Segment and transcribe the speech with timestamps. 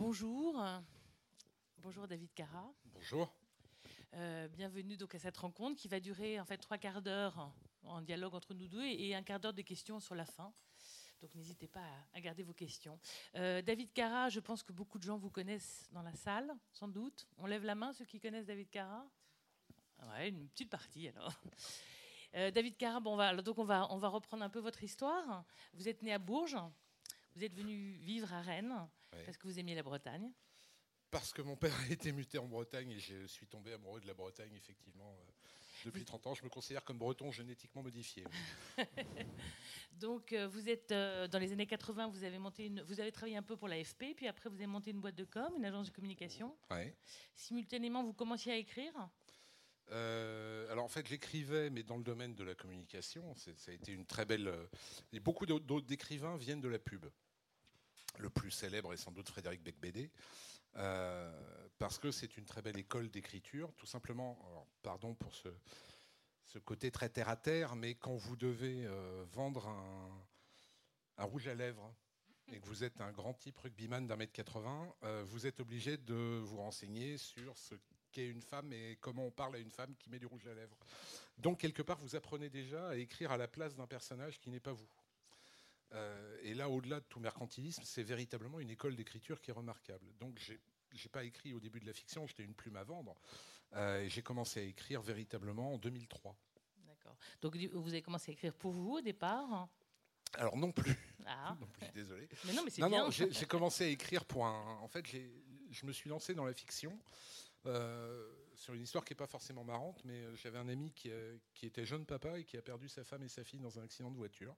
[0.00, 0.64] Bonjour.
[1.76, 2.72] Bonjour David Cara.
[2.86, 3.30] Bonjour.
[4.14, 7.52] Euh, bienvenue donc à cette rencontre qui va durer en fait trois quarts d'heure
[7.82, 10.54] en dialogue entre nous deux et un quart d'heure de questions sur la fin.
[11.20, 11.84] Donc n'hésitez pas
[12.14, 12.98] à, garder vos questions.
[13.34, 16.88] Euh, David Cara, je pense que beaucoup de gens vous connaissent dans la salle, sans
[16.88, 17.28] doute.
[17.36, 19.06] On lève la main ceux qui connaissent David Cara?
[20.08, 21.34] Ouais, une petite partie alors.
[22.36, 24.82] Euh, David Cara, bon, on va, donc on va, on va reprendre un peu votre
[24.82, 25.44] histoire.
[25.74, 26.56] Vous êtes né à Bourges,
[27.34, 28.88] vous êtes venu vivre à Rennes
[29.24, 30.30] parce que vous aimiez la Bretagne.
[31.10, 34.06] Parce que mon père a été muté en Bretagne et je suis tombé amoureux de
[34.06, 35.10] la Bretagne, effectivement.
[35.10, 35.32] Euh,
[35.84, 38.24] depuis 30 ans, je me considère comme breton génétiquement modifié.
[39.92, 43.10] Donc, euh, vous êtes euh, dans les années 80, vous avez monté une, vous avez
[43.10, 45.64] travaillé un peu pour l'AFP, puis après vous avez monté une boîte de com, une
[45.64, 46.56] agence de communication.
[46.70, 46.94] Ouais.
[47.34, 48.92] Simultanément, vous commenciez à écrire?
[49.90, 53.34] Euh, alors en fait, j'écrivais, mais dans le domaine de la communication.
[53.34, 54.52] Ça a été une très belle.
[55.12, 57.06] Et beaucoup d'autres d'écrivains viennent de la pub.
[58.18, 60.10] Le plus célèbre est sans doute Frédéric Becbédé.
[61.78, 64.66] parce que c'est une très belle école d'écriture, tout simplement.
[64.82, 65.48] pardon pour ce,
[66.58, 69.68] côté très terre à terre, mais quand vous devez euh, vendre
[71.16, 71.94] un, rouge à lèvres
[72.52, 75.96] et que vous êtes un grand type rugbyman d'un mètre 80, euh, vous êtes obligé
[75.96, 77.74] de vous renseigner sur ce
[78.10, 80.54] qu'est une femme et comment on parle à une femme qui met du rouge à
[80.54, 80.76] lèvres.
[81.38, 84.60] Donc quelque part, vous apprenez déjà à écrire à la place d'un personnage qui n'est
[84.60, 84.88] pas vous.
[85.92, 90.06] Euh, et là, au-delà de tout mercantilisme, c'est véritablement une école d'écriture qui est remarquable.
[90.20, 90.60] Donc j'ai
[90.92, 93.16] j'ai pas écrit au début de la fiction, j'étais une plume à vendre.
[93.74, 96.36] Euh, j'ai commencé à écrire véritablement en 2003.
[96.86, 97.16] D'accord.
[97.40, 99.68] Donc vous avez commencé à écrire pour vous au départ
[100.34, 100.96] alors non plus.
[101.26, 101.56] Ah.
[101.60, 102.28] non plus, désolé.
[102.46, 103.10] Mais non, mais c'est bien.
[103.10, 104.78] j'ai commencé à écrire pour un.
[104.80, 106.96] En fait, je me suis lancé dans la fiction
[107.66, 111.10] euh, sur une histoire qui n'est pas forcément marrante, mais euh, j'avais un ami qui,
[111.52, 113.82] qui, était jeune papa et qui a perdu sa femme et sa fille dans un
[113.82, 114.54] accident de voiture.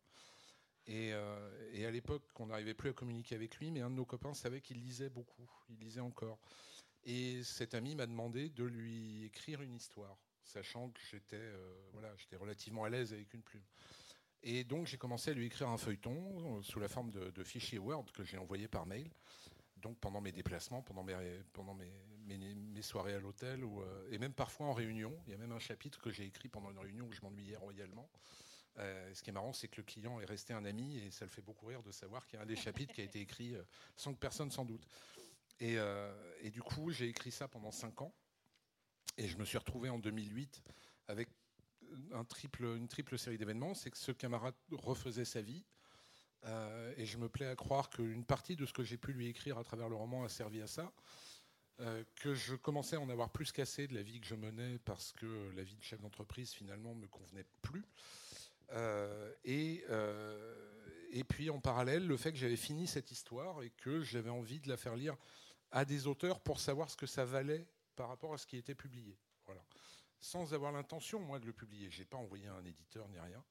[0.87, 1.13] Et,
[1.73, 4.35] et à l'époque, on n'arrivait plus à communiquer avec lui, mais un de nos copains
[4.35, 5.49] savait qu'il lisait beaucoup.
[5.71, 6.39] Il lisait encore.
[7.05, 12.15] Et cet ami m'a demandé de lui écrire une histoire, sachant que j'étais euh, voilà,
[12.39, 13.65] relativement à l'aise avec une plume.
[14.45, 17.79] Et donc j'ai commencé à lui écrire un feuilleton euh, sous la forme de, fichiers
[17.79, 19.11] Word que j'ai envoyé par mail.
[19.79, 21.17] Donc pendant mes déplacements, pendant mes,
[21.53, 21.91] pendant mes,
[22.27, 25.13] mes, soirées à l'hôtel, euh, et même parfois en réunion.
[25.27, 27.57] Il y a même un chapitre que j'ai écrit pendant une réunion où je m'ennuyais
[27.57, 28.09] royalement.
[28.77, 31.31] Ce qui est marrant, c'est que le client est resté un ami et ça le
[31.31, 33.55] fait beaucoup rire de savoir qu'il y a un des chapitres qui a été écrit
[33.97, 34.87] sans que personne s'en doute.
[35.63, 38.15] Euh, et, du coup, j'ai écrit ça pendant 5 ans.
[39.17, 40.63] Et je me suis retrouvé en 2008
[41.09, 41.29] avec
[41.91, 43.75] une triple série d'événements.
[43.75, 45.65] C'est que ce camarade refaisait sa vie.
[46.45, 49.29] Euh, et je me plais à croire qu'une partie de ce que j'ai pu lui
[49.29, 50.93] écrire à travers le roman a servi à ça.
[51.81, 54.79] Euh, que je commençais à en avoir plus qu'assez de la vie que je menais
[54.81, 57.85] parce que la vie de chef d'entreprise finalement me convenait plus.
[59.45, 59.85] Et,
[61.11, 64.61] et puis en parallèle, le fait que j'avais fini cette histoire et que j'avais envie
[64.61, 65.17] de la faire lire
[65.71, 67.67] à des auteurs pour savoir ce que ça valait
[67.97, 69.19] par rapport à ce qui était publié.
[69.47, 69.63] Voilà.
[70.21, 71.91] Sans avoir l'intention, moi, de le publier.
[71.91, 73.43] Je n'ai pas envoyé un éditeur ni rien,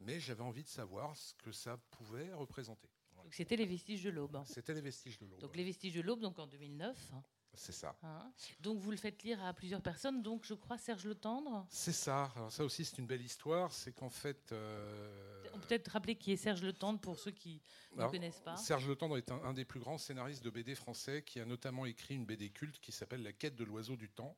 [0.00, 2.88] mais j'avais envie de savoir ce que ça pouvait représenter.
[3.30, 4.40] C'était les vestiges de l'aube.
[4.46, 5.40] C'était les vestiges de l'aube.
[5.40, 7.12] Donc les vestiges de l'aube, donc en 2009.
[7.56, 7.96] C'est ça.
[8.02, 8.30] Hein
[8.60, 11.92] donc vous le faites lire à plusieurs personnes, donc je crois Serge Le Tendre C'est
[11.92, 12.30] ça.
[12.36, 14.52] Alors ça aussi c'est une belle histoire, c'est qu'en fait...
[14.52, 15.44] Euh...
[15.54, 17.62] On peut peut-être rappeler qui est Serge Le Tendre pour ceux qui
[17.96, 18.56] ne connaissent pas.
[18.56, 21.86] Serge Le Tendre est un, des plus grands scénaristes de BD français qui a notamment
[21.86, 24.36] écrit une BD culte qui s'appelle La quête de l'oiseau du temps.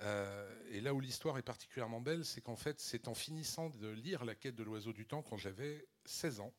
[0.00, 3.88] Euh, et là où l'histoire est particulièrement belle, c'est qu'en fait c'est en finissant de
[3.88, 6.52] lire La quête de l'oiseau du temps quand j'avais 16 ans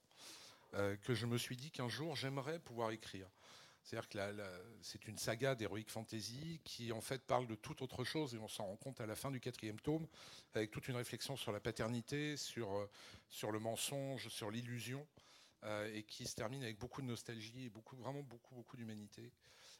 [0.76, 3.28] euh, que je me suis dit qu'un jour j'aimerais pouvoir écrire.
[3.84, 4.18] C'est-à-dire que
[4.82, 8.48] c'est une saga d'heroic fantasy qui en fait parle de toute autre chose et on
[8.48, 10.08] s'en rend compte à la fin du quatrième tome
[10.54, 12.90] avec toute une réflexion sur la paternité, sur, euh,
[13.30, 15.06] sur le mensonge, sur l'illusion
[15.64, 19.34] euh, et qui se termine avec beaucoup de nostalgie et beaucoup, vraiment beaucoup, beaucoup d'humanité.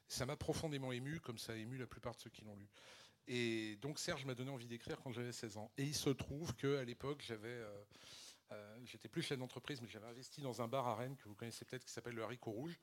[0.10, 2.68] Ça m'a profondément ému comme ça a ému la plupart de ceux qui l'ont lu.
[3.28, 5.72] Et donc Serge m'a donné envie d'écrire quand j'avais 16 ans.
[5.78, 7.64] Et il se trouve qu'à l'époque, j'avais...
[8.52, 11.34] Euh, j'étais plus chef d'entreprise, mais j'avais investi dans un bar à Rennes que vous
[11.34, 12.78] connaissez peut-être qui s'appelle le Haricot Rouge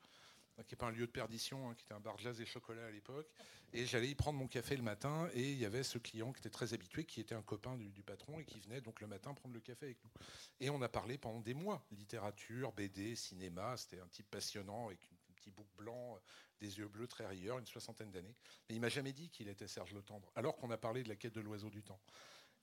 [0.65, 2.45] qui n'est pas un lieu de perdition, hein, qui était un bar de jazz et
[2.45, 3.27] chocolat à l'époque.
[3.73, 6.39] Et j'allais y prendre mon café le matin, et il y avait ce client qui
[6.39, 9.33] était très habitué, qui était un copain du, patron, et qui venait donc le matin
[9.33, 10.11] prendre le café avec nous.
[10.59, 14.99] Et on a parlé pendant des mois, littérature, BD, cinéma, c'était un type passionnant, avec
[15.29, 16.19] un petit bouc blanc,
[16.59, 18.35] des yeux bleus très rieurs, une soixantaine d'années.
[18.69, 21.09] Mais il m'a jamais dit qu'il était Serge Le Tendre, alors qu'on a parlé de
[21.09, 21.99] la quête de l'oiseau du temps.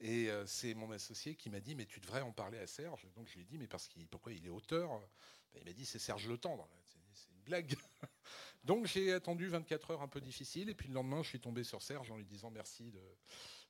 [0.00, 3.06] Et euh, c'est mon associé qui m'a dit, mais tu devrais en parler à Serge.
[3.16, 5.00] Donc je lui ai dit, mais parce qu'il, pourquoi il est auteur?
[5.52, 6.68] Ben, Il m'a dit, c'est Serge Le Tendre.
[8.64, 11.64] Donc j'ai attendu 24 heures un peu difficiles, et puis le lendemain, je suis tombé
[11.64, 12.92] sur Serge en lui disant merci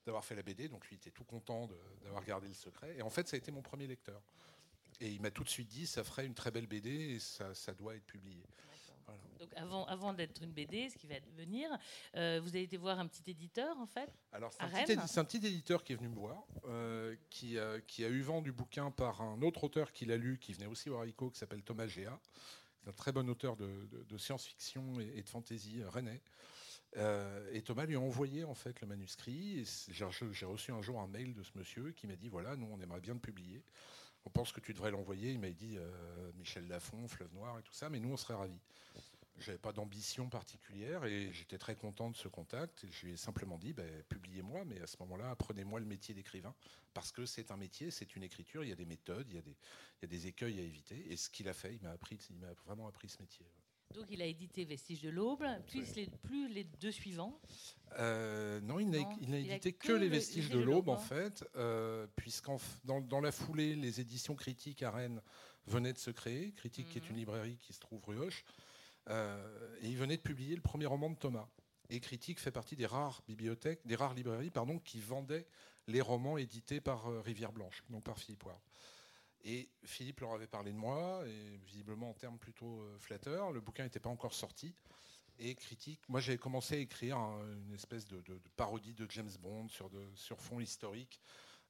[0.05, 0.69] d'avoir fait la BD.
[0.69, 1.69] Donc lui était tout content
[2.03, 2.97] d'avoir gardé le secret.
[2.97, 4.21] Et en fait, ça a été mon premier lecteur.
[5.01, 7.75] Et il m'a tout de suite dit, ça ferait une très belle BD et ça,
[7.75, 8.43] doit être publié.
[9.39, 11.71] Donc avant, avant d'être une BD, ce qui va devenir,
[12.17, 14.61] euh, vous avez été voir un petit éditeur en fait Alors c'est
[15.19, 18.53] un, petit éditeur qui est venu me voir, euh, qui, qui, a eu vent du
[18.53, 21.63] bouquin par un autre auteur qui l'a lu, qui venait aussi au ICO, qui s'appelle
[21.63, 22.21] Thomas Géa.
[22.89, 26.23] Un très bon auteur de, science-fiction et, de fantasy euh, rennais.
[27.53, 29.65] et Thomas lui a envoyé en fait le manuscrit.
[29.91, 32.81] J'ai reçu un jour un mail de ce monsieur qui m'a dit voilà, nous on
[32.81, 33.63] aimerait bien le publier.
[34.25, 35.33] On pense que tu devrais l'envoyer.
[35.33, 35.79] Il m'a dit
[36.37, 38.61] Michel Lafon, Fleuve Noir et tout ça, mais nous on serait ravis.
[39.39, 42.85] Je n'avais pas d'ambition particulière et j'étais très content de ce contact.
[42.91, 46.55] je lui ai simplement dit, ben, publiez-moi, mais à ce moment-là, apprenez-moi le métier d'écrivain,
[46.93, 49.39] parce que c'est un métier, c'est une écriture, il y a des méthodes, il y
[49.39, 49.57] a des,
[50.01, 51.13] il y a des écueils à éviter.
[51.13, 53.47] Et ce qu'il a fait, il m'a appris, il m'a vraiment appris ce métier.
[53.95, 57.41] Donc il a édité Vestiges de l'Aube, plus, les, plus les deux suivants
[57.99, 63.01] euh, Non, il n'a édité que, les Vestiges de l'Aube, en fait, euh, puisqu'en dans,
[63.01, 65.23] dans, la foulée, les éditions critiques à Rennes
[65.67, 66.53] venaient de se créer.
[66.53, 67.11] Critique, qui est mhm.
[67.11, 68.45] une librairie qui se trouve rue Hoche.
[69.09, 71.49] Euh, et il venait de publier le premier roman de Thomas.
[71.91, 75.47] Et Critique fait partie des rares bibliothèques, des rares librairies pardon, qui vendaient
[75.87, 78.61] les romans édités par euh, Rivière Blanche, donc par Philippe Ward.
[79.45, 83.53] Et Philippe leur avait parlé de moi, et visiblement en termes plutôt euh, flatteurs.
[83.53, 84.75] Le bouquin n'était pas encore sorti.
[85.39, 88.21] Et critique, moi j'avais commencé à écrire une espèce de,
[88.57, 91.21] parodie de James Bond sur, sur fond historique,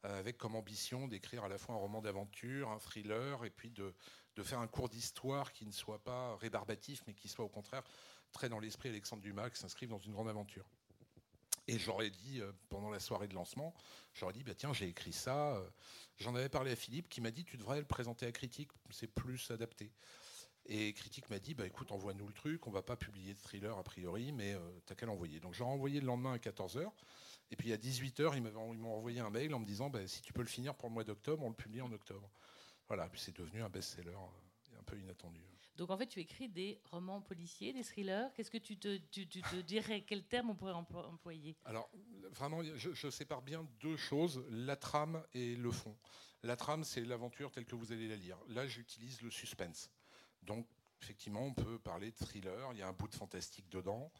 [0.04, 3.92] avec comme ambition d'écrire à la fois un roman d'aventure, un thriller, et puis de,
[4.38, 7.82] de faire un cours d'histoire qui ne soit pas rébarbatif, mais qui soit au contraire
[8.32, 10.64] très dans l'esprit Alexandre Dumas, qui s'inscrive dans une grande aventure.
[11.66, 13.74] Et j'aurais dit, euh, pendant la soirée de lancement,
[14.14, 15.56] j'aurais dit, bah, tiens, j'ai écrit ça.
[15.56, 15.68] Euh,
[16.18, 19.08] j'en avais parlé à Philippe, qui m'a dit, tu devrais le présenter à Critique, c'est
[19.08, 19.90] plus adapté.
[20.66, 23.76] Et Critique m'a dit, bah, écoute, envoie-nous le truc, on va pas publier de thriller
[23.76, 25.40] a priori, mais euh, t'as qu'à l'envoyer.
[25.40, 26.90] Donc j'ai envoyé le lendemain à 14h.
[27.50, 30.32] Et puis à 18h, ils m'ont envoyé un mail en me disant, bah, si tu
[30.32, 32.30] peux le finir pour le mois d'octobre, on le publie en octobre.
[32.88, 35.40] Voilà, puis c'est devenu un best-seller euh, un peu inattendu.
[35.76, 38.32] Donc en fait, tu écris des romans policiers, des thrillers.
[38.34, 41.56] Qu'est-ce que tu te, tu, te dirais Quel terme on pourrait employer?
[41.64, 41.88] Alors,
[42.30, 45.96] vraiment, je, sépare bien deux choses, la trame et le fond.
[46.42, 48.38] La trame, c'est l'aventure telle que vous allez la lire.
[48.48, 49.88] Là, j'utilise le suspense.
[50.42, 50.66] Donc,
[51.00, 52.72] effectivement, on peut parler de thriller.
[52.72, 54.10] Il y a un bout de fantastique dedans.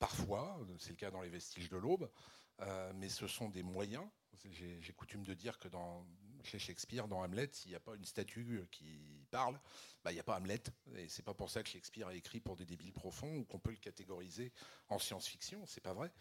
[0.00, 2.10] Parfois, c'est le cas dans Les Vestiges de l'Aube.
[2.60, 4.04] Euh, mais ce sont des moyens.
[4.50, 6.04] J'ai coutume de dire que dans,
[6.46, 9.58] chez Shakespeare, dans Hamlet, s'il n'y a pas une statue qui parle,
[10.02, 10.62] bah, il n'y a pas Hamlet.
[10.96, 13.58] Et c'est pas pour ça que Shakespeare a écrit pour des débiles profonds ou qu'on
[13.58, 14.52] peut le catégoriser
[14.88, 15.64] en science-fiction.
[15.66, 16.12] C'est pas vrai.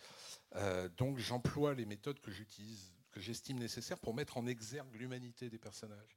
[0.56, 5.50] Euh, donc j'emploie les méthodes que j'utilise, que j'estime nécessaires pour mettre en exergue l'humanité
[5.50, 6.16] des personnages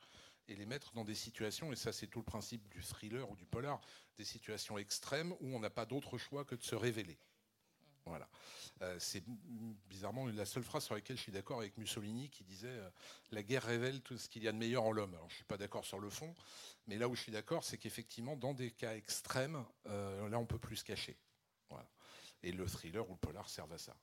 [0.49, 3.37] et les mettre dans des situations, et ça c'est tout le principe du thriller ou
[3.37, 3.81] du polar,
[4.17, 7.19] des situations extrêmes où on n'a pas d'autre choix que de se révéler.
[8.07, 8.29] Voilà.
[8.83, 9.23] Euh, c'est
[9.89, 12.89] bizarrement la seule phrase sur laquelle je suis d'accord avec Mussolini qui disait euh,
[13.33, 15.15] La guerre révèle tout ce qu'il y a de meilleur en l'homme.
[15.15, 16.35] Alors je ne suis pas d'accord sur le fond,
[16.87, 20.47] mais là où je suis d'accord, c'est qu'effectivement, dans des cas extrêmes, euh, là on
[20.47, 21.17] peut plus se cacher.
[22.43, 23.97] Et le thriller ou le polar servent à ça.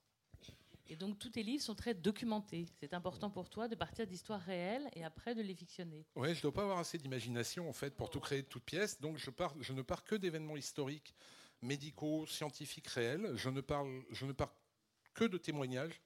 [0.87, 2.65] Et donc tous tes livres sont très documentés.
[2.79, 6.05] C'est important pour toi de partir d'histoires réelles et après de les fictionner.
[6.15, 8.65] Oui, je ne dois pas avoir assez d'imagination en fait pour tout créer de toutes
[8.65, 8.99] pièces.
[8.99, 11.15] Donc je, pars, je ne pars que d'événements historiques
[11.63, 13.31] médicaux, scientifiques réels.
[13.35, 14.51] Je ne parle, je ne parle
[15.13, 16.01] que de témoignages.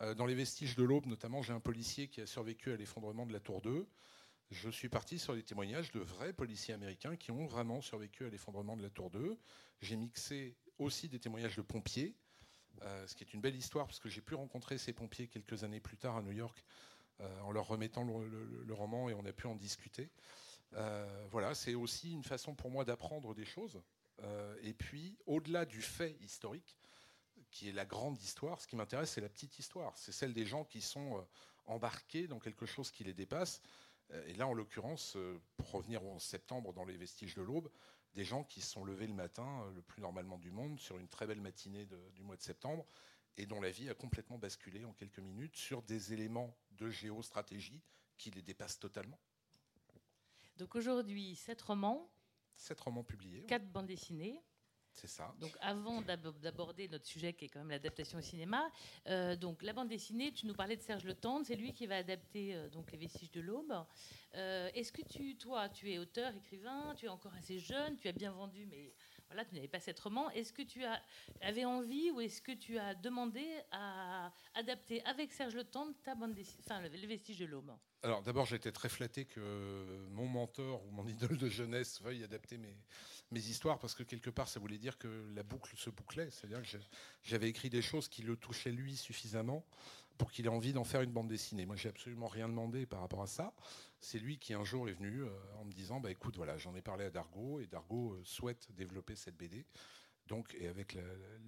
[0.00, 3.26] Euh, dans les vestiges de l'Aube, notamment, j'ai un policier qui a survécu à l'effondrement
[3.26, 3.86] de la Tour 2.
[4.50, 8.30] Je suis parti sur des témoignages de vrais policiers américains qui ont vraiment survécu à
[8.30, 9.36] l'effondrement de la Tour 2.
[9.80, 12.14] J'ai mixé aussi des témoignages de pompiers,
[12.82, 15.64] euh, ce qui est une belle histoire parce que j'ai pu rencontrer ces pompiers quelques
[15.64, 16.64] années plus tard à New York
[17.20, 20.10] euh, en leur remettant le, roman et on a pu en discuter.
[21.30, 23.82] voilà, c'est aussi une façon pour moi d'apprendre des choses.
[24.62, 26.76] Et puis, au-delà du fait historique,
[27.50, 28.60] qui est la grande histoire.
[28.60, 29.96] Ce qui m'intéresse, c'est la petite histoire.
[29.96, 31.22] C'est celle des gens qui sont euh,
[31.66, 33.62] embarqués dans quelque chose qui les dépasse.
[34.12, 37.70] Euh, et là, en l'occurrence, euh, pour revenir en septembre dans les vestiges de l'aube,
[38.14, 41.08] des gens qui se sont levés le matin, le plus normalement du monde, sur une
[41.08, 42.86] très belle matinée du mois de septembre,
[43.36, 47.82] et dont la vie a complètement basculé en quelques minutes sur des éléments de géostratégie
[48.16, 49.18] qui les dépassent totalement.
[50.56, 52.10] Donc aujourd'hui, sept romans.
[52.58, 53.44] Sept romans publiés.
[53.46, 54.42] Quatre bandes dessinées.
[54.92, 55.32] C'est ça.
[55.38, 58.68] Donc avant d'aborder notre sujet qui est quand même l'adaptation au cinéma,
[59.06, 61.86] euh, donc la bande dessinée, tu nous parlais de Serge Le Tendre, c'est lui qui
[61.86, 63.72] va adapter euh, donc les Vestiges de l'Aube.
[64.34, 68.08] Euh, est-ce que tu, toi, tu es auteur, écrivain, tu es encore assez jeune, tu
[68.08, 68.92] as bien vendu, mais
[69.28, 70.30] voilà, tu n'avais pas cet roman.
[70.30, 71.00] Est-ce que tu as,
[71.42, 76.14] avais envie ou est-ce que tu as demandé à adapter avec Serge Le Tendre ta
[76.14, 77.72] bande dessinée, enfin les Vestiges de l'Aube?
[78.02, 82.58] Alors d'abord, j'étais très flatté que mon mentor ou mon idole de jeunesse veuille adapter
[82.58, 82.76] mes
[83.30, 86.30] mes histoires parce que quelque part ça voulait dire que la boucle se bouclait.
[86.30, 86.78] C'est-à-dire que
[87.22, 89.64] j'avais écrit des choses qui le touchaient lui suffisamment
[90.16, 91.64] pour qu'il ait envie d'en faire une bande dessinée.
[91.64, 93.52] Moi, j'ai absolument rien demandé par rapport à ça.
[94.00, 95.24] C'est lui qui un jour est venu
[95.56, 99.16] en me disant, bah écoute, voilà, j'en ai parlé à Dargo et Dargo souhaite développer
[99.16, 99.64] cette BD.
[100.28, 100.96] Donc, et avec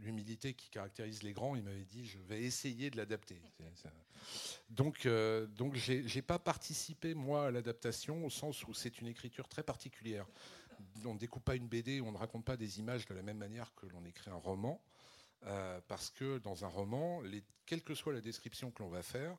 [0.01, 3.41] l'humilité qui caractérise les grands, il m'avait dit je vais essayer de l'adapter.
[4.71, 9.49] Donc, euh, donc j'ai pas participé moi à l'adaptation au sens où c'est une écriture
[9.49, 10.27] très particulière.
[11.05, 13.39] On ne découpe pas une BD, on ne raconte pas des images de la même
[13.39, 14.81] manière que l'on écrit un roman,
[15.47, 19.03] euh, parce que dans un roman, les, quelle que soit la description que l'on va
[19.03, 19.37] faire,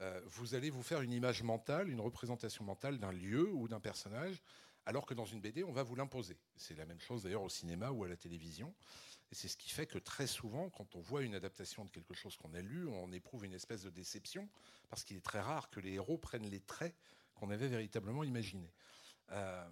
[0.00, 3.80] euh, vous allez vous faire une image mentale, une représentation mentale d'un lieu ou d'un
[3.80, 4.42] personnage
[4.86, 6.38] alors que dans une BD, on va vous l'imposer.
[6.56, 8.74] C'est la même chose d'ailleurs au cinéma ou à la télévision.
[9.30, 12.14] Et c'est ce qui fait que très souvent, quand on voit une adaptation de quelque
[12.14, 14.48] chose qu'on a lu, on éprouve une espèce de déception,
[14.88, 16.94] parce qu'il est très rare que les héros prennent les traits
[17.34, 18.72] qu'on avait véritablement imaginés.
[19.30, 19.68] Euh,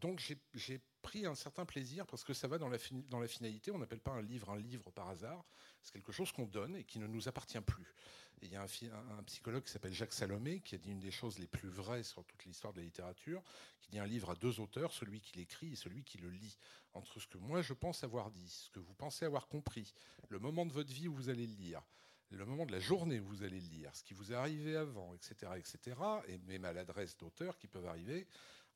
[0.00, 2.78] donc j'ai pris un certain plaisir parce que ça va dans la,
[3.10, 3.70] dans la finalité.
[3.70, 5.44] On n'appelle pas un livre un livre par hasard.
[5.82, 7.94] C'est quelque chose qu'on donne et qui ne nous appartient plus
[8.42, 11.38] il y a un, psychologue qui s'appelle Jacques Salomé qui a dit une des choses
[11.38, 13.42] les plus vraies sur toute l'histoire de la littérature,
[13.80, 16.56] qui dit un livre à deux auteurs, celui qui l'écrit et celui qui le lit.
[16.92, 19.94] Entre ce que moi je pense avoir dit, ce que vous pensez avoir compris,
[20.28, 21.82] le moment de votre vie où vous allez le lire,
[22.30, 24.76] le moment de la journée où vous allez le lire, ce qui vous est arrivé
[24.76, 25.96] avant, etc., etc.,
[26.28, 28.26] et mes maladresses d'auteur qui peuvent arriver,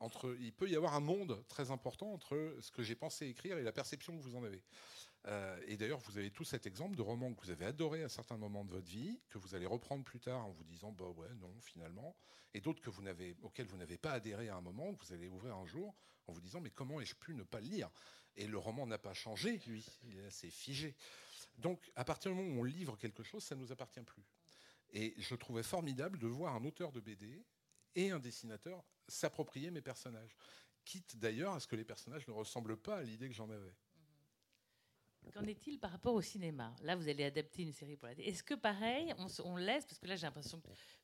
[0.00, 3.58] entre, il peut y avoir un monde très important entre ce que j'ai pensé écrire
[3.58, 4.62] et la perception que vous en avez.
[5.26, 8.08] Euh, et d'ailleurs, vous avez tout cet exemple de romans que vous avez adoré à
[8.08, 11.08] certains moments de votre vie, que vous allez reprendre plus tard en vous disant bah
[11.08, 12.16] ouais, non, finalement,
[12.54, 15.12] et d'autres que vous n'avez, auxquels vous n'avez pas adhéré à un moment, que vous
[15.12, 15.94] allez ouvrir un jour
[16.26, 17.90] en vous disant mais comment ai-je pu ne pas le lire?
[18.36, 20.94] Et le roman n'a pas changé, lui, il est assez figé.
[21.56, 24.24] Donc, à partir du moment où on livre quelque chose, ça ne nous appartient plus.
[24.90, 27.44] Et je trouvais formidable de voir un auteur de BD
[27.96, 30.36] et un dessinateur s'approprier mes personnages,
[30.84, 33.74] quitte d'ailleurs à ce que les personnages ne ressemblent pas à l'idée que j'en avais.
[35.32, 36.74] Qu'en est-il par rapport au cinéma?
[36.82, 40.06] Là, vous allez adapter une série pour la Est-ce que pareil, on, laisse, parce que
[40.06, 40.60] là j'ai l'impression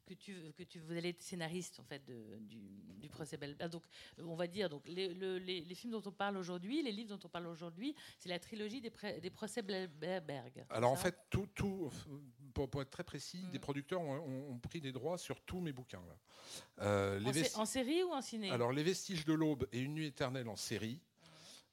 [0.06, 2.58] que tu, que tu vous allez être scénariste en fait du,
[2.98, 3.70] du, procès Belberg.
[3.70, 3.84] Donc,
[4.18, 7.28] on va dire donc les, les, films dont on parle aujourd'hui, les livres dont on
[7.28, 10.64] parle aujourd'hui, c'est la trilogie des, des procès Belberg.
[10.70, 11.90] Alors en fait, tout, tout
[12.52, 13.62] pour, être très précis, des mm.
[13.62, 16.02] producteurs ont, pris des droits sur tous mes bouquins.
[16.80, 18.50] Euh, en, en, série ou en ciné?
[18.50, 21.00] Alors les vestiges de l'aube et une nuit éternelle en série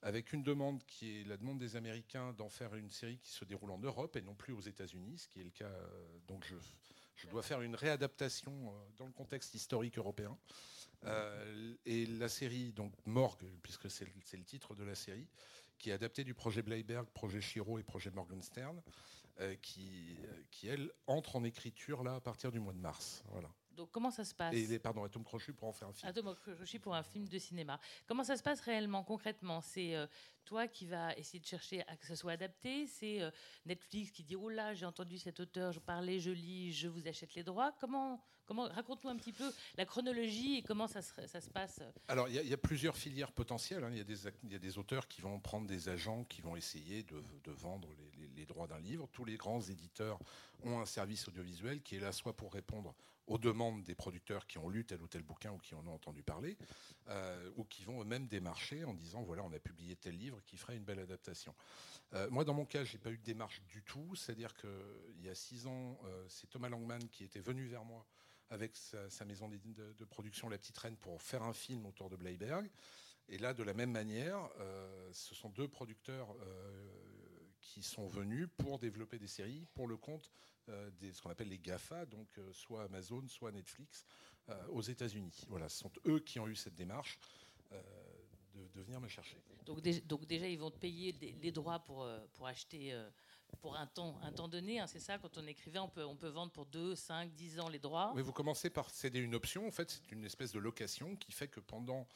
[0.01, 3.45] avec une demande qui est la demande des Américains d'en faire une série qui se
[3.45, 5.65] déroule en Europe et non plus aux États-Unis, ce qui est le cas.
[5.65, 6.45] Euh, donc
[7.15, 10.37] je, dois faire une réadaptation euh, dans le contexte historique européen.
[11.03, 15.27] Euh, et la série, donc Morgue, puisque c'est le, titre de la série,
[15.77, 18.81] qui est adaptée du projet Bleiberg, projet Chiro et projet Morgenstern,
[19.63, 20.19] qui,
[20.51, 23.23] qui, elle, entre en écriture là à partir du mois de mars.
[23.29, 23.49] Voilà.
[23.75, 26.13] Donc comment ça se passe Et pardon, Tom Crochu pour en faire un film.
[26.13, 27.79] Tom Crochu pour un film de cinéma.
[28.07, 29.61] Comment ça se passe réellement, concrètement?
[29.61, 30.07] C'est euh,
[30.45, 33.31] toi qui vas essayer de chercher à que ce soit adapté C'est euh,
[33.65, 37.07] Netflix qui dit oh là, j'ai entendu cet auteur, je parlais, je lis, je vous
[37.07, 37.71] achète les droits.
[37.79, 41.79] Comment Comment raconte-nous un petit peu la chronologie et comment ça se, ça se passe?
[42.09, 43.81] Alors il y, a plusieurs filières potentielles.
[43.81, 43.91] Hein.
[43.93, 47.87] Il y, a des auteurs qui vont prendre des agents qui vont essayer de, vendre
[47.97, 48.10] les,
[48.41, 49.07] les droits d'un livre.
[49.11, 50.19] Tous les grands éditeurs
[50.63, 52.95] ont un service audiovisuel qui est là soit pour répondre
[53.27, 55.93] aux demandes des producteurs qui ont lu tel ou tel bouquin ou qui en ont
[55.93, 56.57] entendu parler,
[57.07, 60.57] euh, ou qui vont eux-mêmes démarcher en disant voilà, on a publié tel livre qui
[60.57, 61.55] ferait une belle adaptation.
[62.13, 64.15] Euh, moi, dans mon cas, je n'ai pas eu de démarche du tout.
[64.15, 68.05] C'est-à-dire qu'il y a six ans, euh, c'est Thomas Langman qui était venu vers moi
[68.49, 72.69] avec sa, maison de, production La Petite Reine pour faire un film autour de Bleiberg.
[73.29, 74.49] Et là, de la même manière,
[75.13, 76.35] ce sont deux producteurs
[77.61, 80.31] qui sont venus pour développer des séries pour le compte
[80.69, 84.05] euh, des, ce qu'on appelle les GAFA, donc euh, soit Amazon, soit Netflix,
[84.49, 85.45] euh, aux États-Unis.
[85.49, 87.19] Voilà, ce sont eux qui ont eu cette démarche.
[88.53, 89.37] De, venir me chercher.
[89.65, 92.93] Donc, donc, déjà, ils vont te payer les droits pour, pour acheter
[93.61, 94.79] pour un temps, un temps donné.
[94.79, 97.59] Hein, c'est ça, quand on écrivait, on peut, on peut vendre pour 2, 5, 10
[97.59, 98.11] ans les droits?
[98.15, 99.67] Oui, vous commencez par céder une option.
[99.67, 102.07] En fait, c'est une espèce de location qui fait que pendant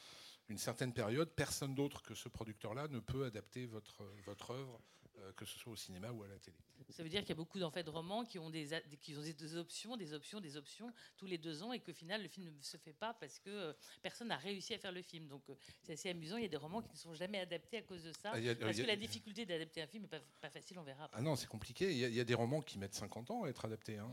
[0.48, 4.80] une certaine période, personne d'autre que ce producteur-là ne peut adapter votre, votre œuvre
[5.18, 6.56] euh, que ce soit au cinéma ou à la télé.
[6.90, 8.68] Ça veut dire qu'il y a beaucoup en fait, de romans qui ont, des,
[9.00, 12.22] qui ont des options, des options, des options tous les deux ans et qu'au final
[12.22, 15.02] le film ne se fait pas parce que euh, personne n'a réussi à faire le
[15.02, 15.26] film.
[15.26, 16.36] Donc euh, c'est assez amusant.
[16.36, 18.32] Il y a des romans qui ne sont jamais adaptés à cause de ça.
[18.34, 21.08] Ah, parce que la difficulté d'adapter un film n'est pas, facile, on verra.
[21.12, 21.90] Ah non, c'est compliqué.
[21.92, 23.98] Il y, a, des romans qui mettent 50 ans à être adaptés.
[23.98, 24.12] Hein.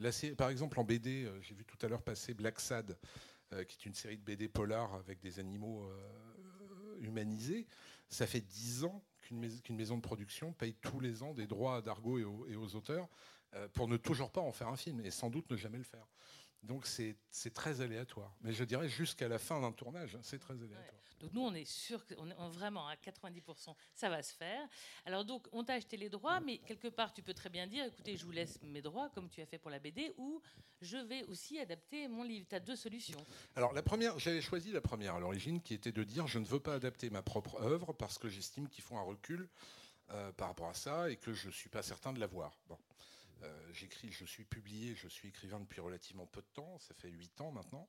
[0.00, 2.96] là, par exemple, en BD, j'ai vu tout à l'heure passer Black Sad,
[3.50, 5.90] qui est une série de BD polar avec des animaux
[7.00, 7.66] humanisés.
[8.08, 11.82] Ça fait 10 ans qu'une maison, de production paye tous les ans des droits à
[11.82, 13.08] Dargo et aux, auteurs
[13.54, 15.84] euh, pour ne toujours pas en faire un film et sans doute ne jamais le
[15.84, 16.06] faire.
[16.64, 17.16] Donc c'est
[17.52, 18.34] très aléatoire.
[18.42, 21.00] Mais je dirais jusqu'à la fin d'un tournage, c'est très aléatoire.
[21.20, 24.68] Donc nous, on est sûr qu'on est vraiment à 90%, ça va se faire.
[25.06, 27.86] Alors donc, on t'a acheté les droits, mais quelque part, tu peux très bien dire,
[27.86, 30.42] écoutez, je vous laisse mes droits, comme tu as fait pour la BD, ou
[30.82, 32.46] je vais aussi adapter mon livre.
[32.48, 33.24] Tu as deux solutions.
[33.56, 36.44] Alors la première, j'avais choisi la première à l'origine, qui était de dire, je ne
[36.44, 39.48] veux pas adapter ma propre œuvre parce que j'estime qu'il faut un recul
[40.10, 42.58] euh, par rapport à ça et que je ne suis pas certain de l'avoir.
[42.68, 42.78] Bon.
[43.44, 47.10] Euh, j'écris, je suis publié, je suis écrivain depuis relativement peu de temps, ça fait
[47.10, 47.88] huit ans maintenant.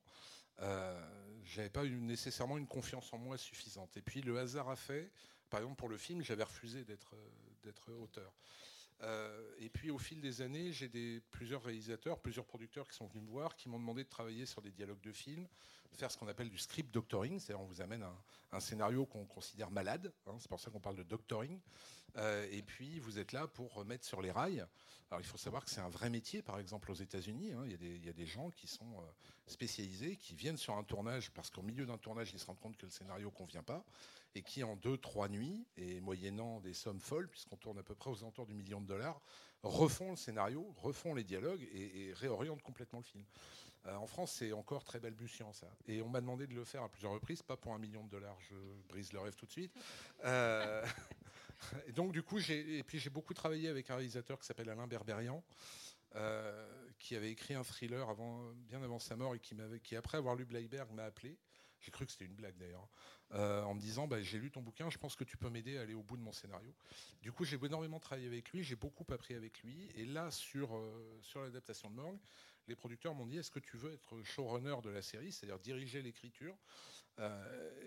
[0.60, 3.96] Euh, j'avais pas nécessairement une confiance en moi suffisante.
[3.96, 5.10] Et puis le hasard a fait,
[5.50, 7.14] par exemple pour le film, j'avais refusé d'être
[7.62, 8.32] d'être auteur.
[9.02, 13.24] Euh, et puis au fil des années, j'ai plusieurs réalisateurs, plusieurs producteurs qui sont venus
[13.24, 15.46] me voir, qui m'ont demandé de travailler sur des dialogues de films,
[15.92, 18.04] faire ce qu'on appelle du script doctoring, c'est-à-dire on vous amène
[18.52, 21.60] un, scénario qu'on considère malade, hein, c'est pour ça qu'on parle de doctoring,
[22.16, 24.64] euh, et puis vous êtes là pour remettre sur les rails.
[25.10, 28.04] Alors il faut savoir que c'est un vrai métier, par exemple aux États-Unis, hein, il,
[28.04, 29.04] y a des gens qui sont euh,
[29.46, 32.76] spécialisés, qui viennent sur un tournage parce qu'au milieu d'un tournage ils se rendent compte
[32.76, 33.84] que le scénario convient pas,
[34.34, 37.94] et qui en deux, trois nuits, et moyennant des sommes folles, puisqu'on tourne à peu
[37.94, 39.20] près aux alentours du million de dollars,
[39.62, 43.24] refont le scénario, refont les dialogues et, réorientent complètement le film.
[43.86, 45.68] Euh, en France, c'est encore très balbutiant ça.
[45.86, 48.10] Et on m'a demandé de le faire à plusieurs reprises, pas pour un million de
[48.10, 48.56] dollars, je
[48.88, 49.72] brise le rêve tout de suite.
[51.86, 54.68] et donc du coup, j'ai, et puis j'ai beaucoup travaillé avec un réalisateur qui s'appelle
[54.68, 55.42] Alain Berberian.
[56.16, 56.66] Euh,
[56.98, 58.06] qui avait écrit un thriller
[58.68, 61.36] bien avant sa mort et qui, après avoir lu Bleiberg m'a appelé.
[61.80, 62.88] J'ai cru que c'était une blague d'ailleurs.
[63.32, 65.76] Euh, en me disant bah, j'ai lu ton bouquin, je pense que tu peux m'aider
[65.76, 66.72] à aller au bout de mon scénario.
[67.20, 69.90] Du coup, j'ai énormément travaillé avec lui, j'ai beaucoup appris avec lui.
[69.94, 72.18] Et là, sur, euh, sur l'adaptation de Morgue,
[72.66, 76.00] les producteurs m'ont dit est-ce que tu veux être showrunner de la série, c'est-à-dire diriger
[76.02, 76.56] l'écriture?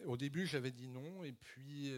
[0.06, 1.94] Au début, j'avais dit non, et puis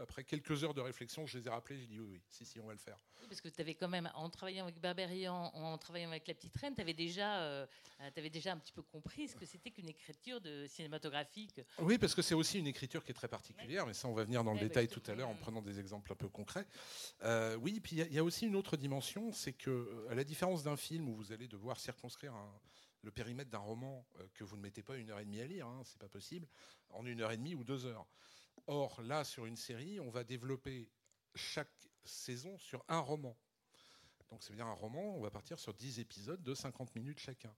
[0.00, 2.58] après quelques heures de réflexion, je les ai rappelés, j'ai dit oui, oui, si, si,
[2.60, 2.96] on va le faire.
[3.28, 6.56] parce que tu avais quand même, en travaillant avec Barberian, en travaillant avec La Petite
[6.56, 7.66] Reine, tu avais, déjà, euh,
[8.16, 11.60] avais déjà un petit peu compris ce que c'était qu'une écriture de cinématographique.
[11.78, 14.24] Oui, parce que c'est aussi une écriture qui est très particulière, mais ça, on va
[14.24, 16.66] venir dans le détail tout à l'heure en prenant des exemples un peu concrets.
[17.22, 20.62] Euh, oui, puis il y, a aussi une autre dimension, c'est que, à la différence
[20.62, 22.34] d'un film où vous allez devoir circonscrire
[23.02, 25.46] le périmètre d'un roman euh, que vous ne mettez pas une heure et demie à
[25.46, 26.46] lire, hein, c'est pas possible,
[26.90, 28.06] en une heure et demie ou deux heures.
[28.72, 30.88] Or, là, sur une série, on va développer
[31.34, 33.36] chaque saison sur un roman.
[34.30, 37.52] Donc, c'est bien un roman, on va partir sur 10 épisodes de 50 minutes chacun.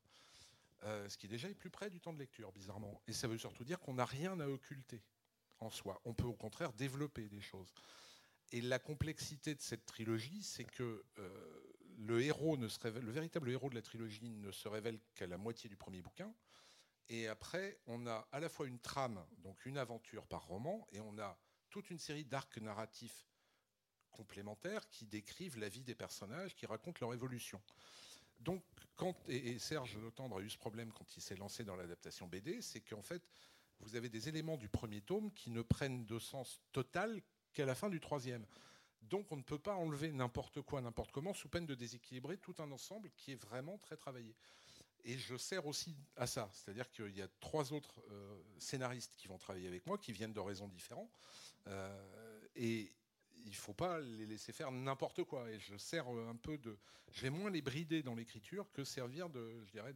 [0.85, 2.98] Euh, ce qui déjà est plus près du temps de lecture, bizarrement.
[3.07, 5.03] Et ça veut surtout dire qu'on n'a rien à occulter
[5.59, 6.01] en soi.
[6.07, 7.75] On peut au contraire développer des choses.
[8.51, 11.62] Et la complexité de cette trilogie, c'est que euh,
[11.98, 15.27] le héros ne se révèle, le véritable héros de la trilogie ne se révèle qu'à
[15.27, 16.33] la moitié du premier bouquin.
[17.12, 21.01] Et après, on a à la fois une trame, donc une aventure par roman, et
[21.01, 23.29] on a toute une série d'arcs narratifs
[24.11, 27.61] complémentaires qui décrivent la vie des personnages, qui racontent leur évolution.
[28.40, 28.64] Donc,
[28.96, 32.62] quand, et, Serge Lotendre a eu ce problème quand il s'est lancé dans l'adaptation BD,
[32.62, 33.22] c'est qu'en fait,
[33.81, 37.20] vous avez des éléments du premier tome qui ne prennent de sens total
[37.53, 38.46] qu'à la fin du troisième.
[39.03, 42.55] Donc on ne peut pas enlever n'importe quoi, n'importe comment, sous peine de déséquilibrer tout
[42.59, 44.35] un ensemble qui est vraiment très travaillé.
[45.05, 46.51] Et je sers aussi à ça.
[46.53, 50.33] C'est-à-dire qu'il y a trois autres euh, scénaristes qui vont travailler avec moi, qui viennent
[50.33, 51.11] de raisons différentes.
[51.67, 52.93] Euh, et
[53.45, 55.51] il ne faut pas les laisser faire n'importe quoi.
[55.51, 56.79] Et je sers un peu de.
[57.11, 59.95] Je vais moins les brider dans l'écriture que servir de, je dirais,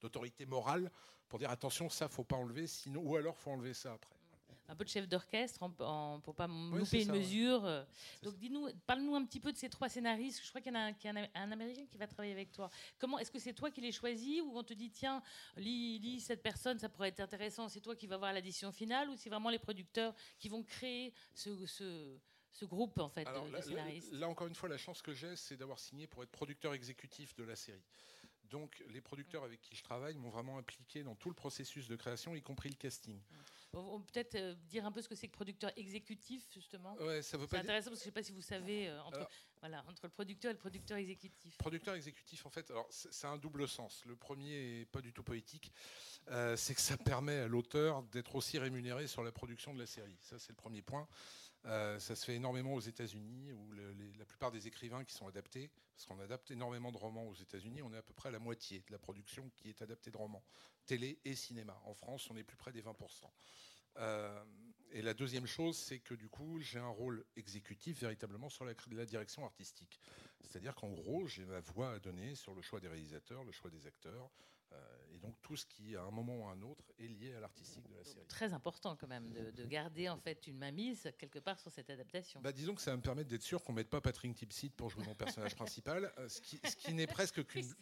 [0.00, 0.90] d'autorité morale
[1.28, 4.23] pour dire attention, ça, faut pas enlever, sinon, ou alors faut enlever ça après
[4.68, 7.86] un peu de chef d'orchestre pour pour pas louper une mesure.
[8.22, 10.42] Donc dis-nous, parle-nous un petit peu de ces trois scénaristes.
[10.42, 12.70] Je crois qu'il y en a, un, Américain qui va travailler avec toi.
[12.98, 15.22] Comment est-ce que c'est toi qui les choisis ou on te dit tiens
[15.56, 17.68] lis, cette personne, ça pourrait être intéressant.
[17.68, 21.12] C'est toi qui vas voir l'addition finale ou c'est vraiment les producteurs qui vont créer
[21.34, 21.66] ce,
[22.54, 24.12] ce groupe en fait de, scénaristes?
[24.12, 27.34] là, encore une fois, la chance que j'ai, c'est d'avoir signé pour être producteur exécutif
[27.34, 27.82] de la série.
[28.50, 31.96] Donc les producteurs avec qui je travaille m'ont vraiment impliqué dans tout le processus de
[31.96, 33.20] création, y compris le casting.
[33.74, 36.94] On peut peut-être euh, dire un peu ce que c'est que producteur exécutif, justement.
[36.96, 37.56] Ouais, ça veut pas.
[37.56, 39.28] C'est intéressant parce que je ne sais pas si vous savez euh, entre,
[39.60, 41.56] voilà, entre le producteur et le producteur exécutif.
[41.58, 44.02] Producteur exécutif, en fait, alors c'est un double sens.
[44.06, 45.72] Le premier est pas du tout poétique,
[46.30, 49.86] euh, c'est que ça permet à l'auteur d'être aussi rémunéré sur la production de la
[49.86, 50.16] série.
[50.20, 51.06] Ça, c'est le premier point.
[51.66, 55.70] Euh, ça se fait énormément aux États-Unis, où la plupart des écrivains qui sont adaptés,
[55.94, 58.38] parce qu'on adapte énormément de romans aux États-Unis, on est à peu près à la
[58.38, 60.44] moitié de la production qui est adaptée de romans,
[60.84, 61.80] télé et cinéma.
[61.84, 62.94] En France, on est plus près des 20%.
[63.98, 64.44] Euh,
[64.90, 68.74] et la deuxième chose, c'est que du coup, j'ai un rôle exécutif véritablement sur la,
[69.06, 70.00] direction artistique.
[70.40, 73.70] C'est-à-dire qu'en gros, j'ai ma voix à donner sur le choix des réalisateurs, le choix
[73.70, 74.30] des acteurs,
[75.14, 77.40] et donc tout ce qui, à un moment ou à un autre, est lié à
[77.40, 78.26] l'artistique de la série.
[78.26, 82.40] Très important quand même de, garder en fait une mainmise quelque part sur cette adaptation.
[82.40, 84.70] Bah, disons que ça va me permettre d'être sûr qu'on ne mette pas Patrick Tipsit
[84.70, 87.72] pour jouer mon personnage principal, euh, ce qui, ce qui n'est presque qu'une...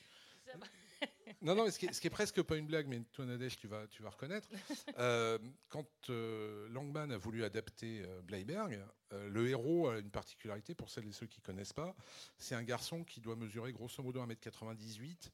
[1.43, 3.57] Non, non, ce qui, est, ce qui, est, presque pas une blague, mais toi, Nadège,
[3.57, 4.49] tu vas, tu vas reconnaître.
[4.99, 10.75] Euh, quand euh, Langman a voulu adapter euh, Bleiberg, euh, le héros a une particularité,
[10.75, 11.95] pour celles et ceux qui ne connaissent pas.
[12.39, 15.31] C'est un garçon qui doit mesurer grosso modo 1m98,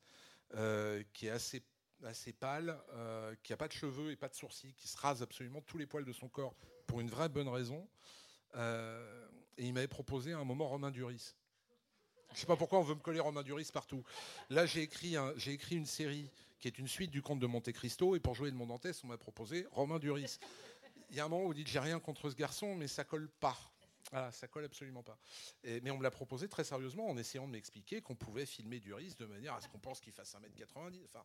[0.54, 1.62] euh, qui est assez,
[2.04, 5.22] assez pâle, euh, qui n'a pas de cheveux et pas de sourcils, qui se rase
[5.22, 6.54] absolument tous les poils de son corps
[6.86, 7.86] pour une vraie bonne raison.
[8.54, 11.34] Euh, et il m'avait proposé à un moment Romain Duris.
[12.28, 14.04] Je ne sais pas pourquoi on veut me coller Romain Duris partout.
[14.50, 18.16] Là, j'ai écrit, écrit une série qui est une suite du Comte de Monte Cristo,
[18.16, 20.38] et pour jouer de mon Dantès, on m'a proposé Romain Duris.
[21.10, 23.04] Il y a un moment où vous dites j'ai rien contre ce garçon, mais ça
[23.04, 23.56] colle pas.
[24.10, 25.18] Voilà, ça colle absolument pas.
[25.64, 29.14] Mais on me l'a proposé très sérieusement en essayant de m'expliquer qu'on pouvait filmer Duris
[29.18, 31.04] de manière à ce qu'on pense qu'il fasse 1m90.
[31.04, 31.24] Enfin,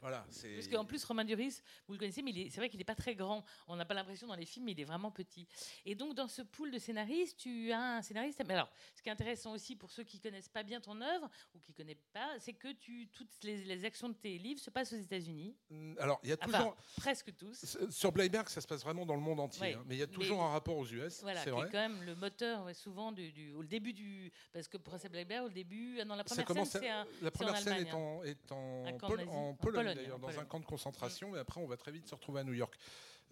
[0.00, 0.26] voilà.
[0.54, 3.14] Parce qu'en plus, Romain Duris, vous le connaissez, mais c'est vrai qu'il n'est pas très
[3.14, 3.44] grand.
[3.68, 5.46] On n'a pas l'impression dans les films, mais il est vraiment petit.
[5.84, 8.42] Et donc, dans ce pool de scénaristes, tu as un scénariste.
[8.46, 11.28] Mais alors, ce qui est intéressant aussi pour ceux qui connaissent pas bien ton œuvre
[11.54, 14.70] ou qui connaissent pas, c'est que tu, toutes les, les actions de tes livres se
[14.70, 15.56] passent aux États-Unis.
[15.98, 16.76] Alors, il y a Enfin, toujours...
[16.96, 17.76] presque tous.
[17.90, 19.60] Sur Bleiberg, ça se passe vraiment dans le monde entier.
[19.62, 21.72] Ouais, hein, mais il y a mais- toujours un rapport aux US, Voilà, c'est quand
[21.72, 24.32] même le moteur, ouais, souvent, du, du- au début du.
[24.52, 25.98] Parce que Procès Blackbeard, au début.
[26.00, 27.24] ah non, la Ça première commence scène, c'est.
[27.24, 30.66] La première scène Allemagne, est en, est en, Pologne, d'ailleurs, en dans un camp de
[30.66, 32.76] concentration, et après on va très vite se retrouver à New York.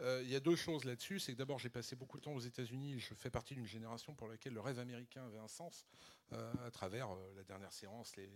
[0.00, 2.35] Euh, Il y a deux choses là-dessus, c'est que d'abord j'ai passé beaucoup de temps
[2.35, 5.87] aux États-Unis, je fais partie d'une génération pour laquelle le rêve américain avait un sens
[6.33, 8.29] euh, à travers euh, la dernière séance, les,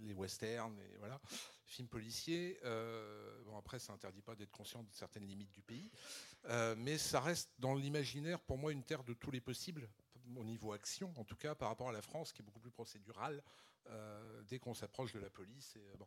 [0.00, 1.20] les westerns, et voilà,
[1.66, 2.58] films policiers.
[3.46, 5.90] Bon après ça interdit pas d'être conscient de certaines limites du pays,
[6.76, 9.88] mais ça reste dans l'imaginaire pour moi une terre de tous les possibles
[10.36, 12.70] au niveau action, en tout cas par rapport à la France qui est beaucoup plus
[12.72, 13.42] procédurale
[13.86, 15.76] euh, dès qu'on s'approche de la police.
[15.76, 16.04] Et, euh.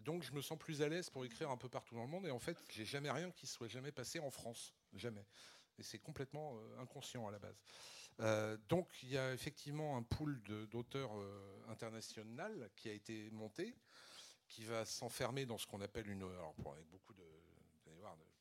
[0.00, 2.26] Donc je me sens plus à l'aise pour écrire un peu partout dans le monde.
[2.26, 5.26] Et en fait, j'ai jamais rien qui soit jamais passé en France, jamais.
[5.78, 7.56] Et c'est complètement euh, inconscient à la base.
[8.68, 11.12] Donc il y a effectivement un pool d'auteurs
[11.68, 13.76] international qui a été monté,
[14.48, 17.22] qui va s'enfermer dans ce qu'on appelle une, alors pour- avec beaucoup de,
[17.86, 17.92] de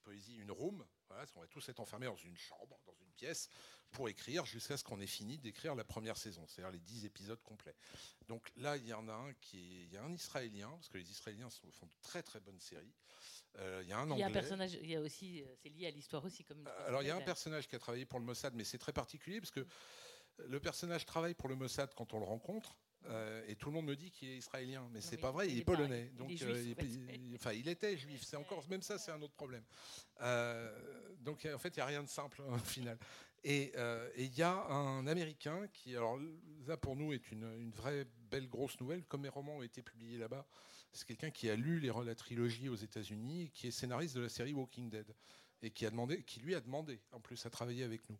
[0.02, 0.84] poésie, une room.
[1.10, 3.50] Voilà, qu'on va tous être enfermés dans une chambre, dans une pièce,
[3.91, 7.41] pour écrire jusqu'à ce qu'on ait fini d'écrire la première saison, c'est-à-dire les 10 épisodes
[7.41, 7.76] complets.
[8.28, 10.89] Donc là, il y en a un qui est, il y a un Israélien, parce
[10.89, 12.93] que les Israéliens sont- font de très très bonnes séries.
[13.60, 14.24] Euh, il y a un Il y Anglais.
[14.24, 16.67] a un personnage, il y a aussi, euh, c'est lié à l'histoire aussi, comme.
[16.86, 18.93] Alors il y a un personnage qui a travaillé pour le Mossad, mais c'est très
[18.93, 19.65] particulier parce que
[20.39, 22.76] le personnage travaille pour le Mossad quand on le rencontre.
[23.06, 25.50] Euh, et tout le monde me dit qu'il est israélien, mais c'est oui, pas vrai,
[25.50, 26.10] il, est polonais.
[26.12, 26.74] il donc, juif, euh,
[27.14, 28.24] il, enfin, il était juif.
[28.24, 29.64] C'est encore même ça, c'est un autre problème.
[30.22, 30.72] Euh,
[31.20, 32.98] donc, en fait, il n'y a rien de simple hein, au final.
[33.44, 33.72] Et
[34.16, 36.20] et il y a un Américain qui, alors
[36.68, 39.06] là pour nous, est une, une vraie belle grosse nouvelle.
[39.06, 40.46] Comme mes romans ont été publiés là-bas,
[40.92, 44.22] c'est quelqu'un qui a lu les, la trilogie aux États-Unis, et qui est scénariste de
[44.22, 45.14] la série Walking Dead
[45.62, 48.18] et qui a demandé, qui lui a demandé en plus à travailler avec nous.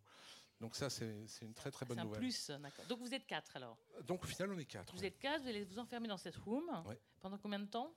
[0.60, 1.06] Donc ça, c'est
[1.44, 2.20] une très très bonne un nouvelle.
[2.20, 2.86] plus, d'accord.
[2.88, 3.78] Donc vous êtes quatre alors.
[4.06, 4.96] Donc au final, on est quatre.
[4.96, 6.68] Vous êtes quatre, vous allez vous enfermer dans cette room.
[6.86, 7.00] Ouais.
[7.20, 7.94] Pendant combien de temps?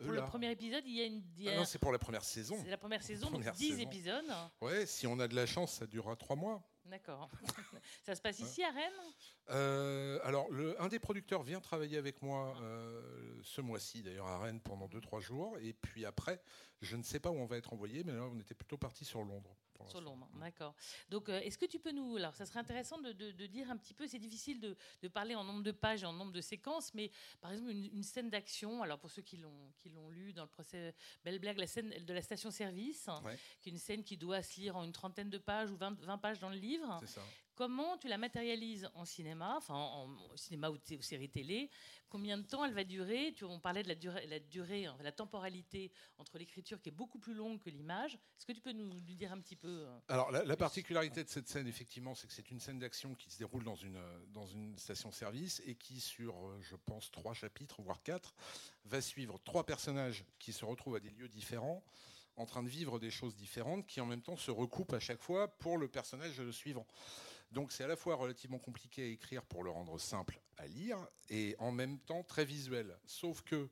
[0.00, 1.22] Euh, Pour là- le premier épisode, il y a une.
[1.36, 2.56] y a- Ah non, c'est pour la première saison.
[2.62, 3.80] c'est la première saison, donc Première 10 saison.
[3.82, 4.24] épisodes.
[4.62, 6.62] Ouais, si on a de la chance, ça durera trois mois.
[6.86, 7.28] D'accord.
[8.02, 8.92] ça se passe ici à Rennes?
[9.50, 14.38] Euh, alors, le, un des producteurs vient travailler avec moi euh, ce mois-ci, d'ailleurs, à
[14.38, 15.56] Rennes, pendant 2-3 jours.
[15.60, 16.40] Et puis après,
[16.80, 19.04] je ne sais pas où on va être envoyé, mais là, on était plutôt parti
[19.04, 19.54] sur Londres.
[19.80, 20.00] Pour Sur.
[20.00, 20.74] Londres, d'accord.
[21.08, 22.16] Donc, euh, est-ce que tu peux nous.
[22.16, 24.06] Alors, ça serait intéressant de, de- de dire un petit peu.
[24.06, 27.10] C'est difficile de, de parler en nombre de pages et en nombre de séquences, mais
[27.40, 28.82] par exemple, une, une scène d'action.
[28.82, 31.90] Alors, pour ceux qui l'ont qui l'ont lu dans le procès Belle Blague, la scène
[31.90, 33.36] de la station-service, Ouais.
[33.60, 35.98] qui est une scène qui doit se lire en une trentaine de pages ou 20,
[36.00, 37.00] 20 pages dans le livre.
[37.60, 41.68] Comment tu la matérialises en cinéma, enfin en, en cinéma ou, ou série télé
[42.08, 43.34] Combien de temps elle va durer?
[43.36, 46.92] Tu, On parlait de la durée, la, durée, hein, la temporalité entre l'écriture qui est
[46.92, 48.14] beaucoup plus longue que l'image.
[48.14, 51.22] Est-ce que tu peux nous, nous dire un petit peu euh, Alors, la, la particularité
[51.22, 54.00] de cette scène, effectivement, c'est que c'est une scène d'action qui se déroule dans une,
[54.32, 58.34] dans une station-service et qui, sur, euh, je pense, trois chapitres, voire quatre,
[58.86, 61.84] va suivre trois personnages qui se retrouvent à des lieux différents,
[62.36, 65.20] en train de vivre des choses différentes, qui en même temps se recoupent à chaque
[65.20, 66.86] fois pour le personnage suivant.
[67.50, 70.98] Donc c'est à la fois relativement compliqué à écrire pour le rendre simple à lire
[71.28, 72.96] et en même temps très visuel.
[73.06, 73.68] Sauf que,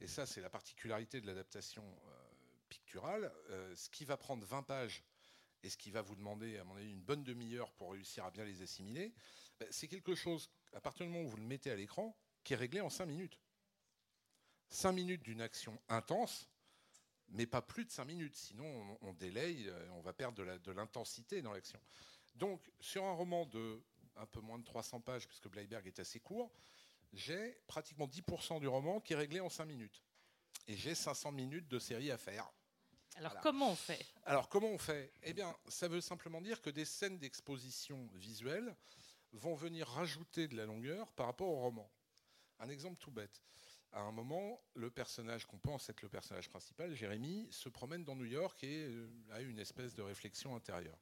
[0.00, 2.10] et ça c'est la particularité de l'adaptation euh,
[2.68, 5.02] picturale, euh, ce qui va prendre 20 pages
[5.62, 8.30] et ce qui va vous demander, à mon avis, une bonne demi-heure pour réussir à
[8.30, 9.14] bien les assimiler,
[9.58, 12.52] ben, c'est quelque chose, à partir du moment où vous le mettez à l'écran, qui
[12.52, 13.40] est réglé en 5 minutes.
[14.68, 16.50] 5 minutes d'une action intense,
[17.28, 21.40] mais pas plus de 5 minutes, sinon on, délaye, euh, on va perdre de l'intensité
[21.40, 21.80] dans l'action.
[22.34, 23.82] Donc, sur un roman de
[24.16, 26.52] un peu moins de 300 pages, puisque Bleiberg est assez court,
[27.12, 30.02] j'ai pratiquement 10% du roman qui est réglé en 5 minutes.
[30.68, 32.48] Et j'ai 500 minutes de série à faire.
[33.16, 33.40] Alors, Voilà.
[33.42, 34.04] comment on fait?
[34.24, 35.12] Alors, comment on fait?
[35.24, 38.74] Eh bien, ça veut simplement dire que des scènes d'exposition visuelle
[39.32, 41.90] vont venir rajouter de la longueur par rapport au roman.
[42.60, 43.42] Un exemple tout bête.
[43.92, 48.16] à un moment, le personnage qu'on pense être le personnage principal, Jérémy, se promène dans
[48.16, 50.98] New York et euh, a une espèce de réflexion intérieure.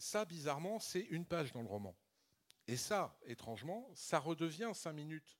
[0.00, 1.94] Ça, bizarrement, c'est une page dans le roman.
[2.66, 5.38] Et ça, étrangement, ça redevient cinq minutes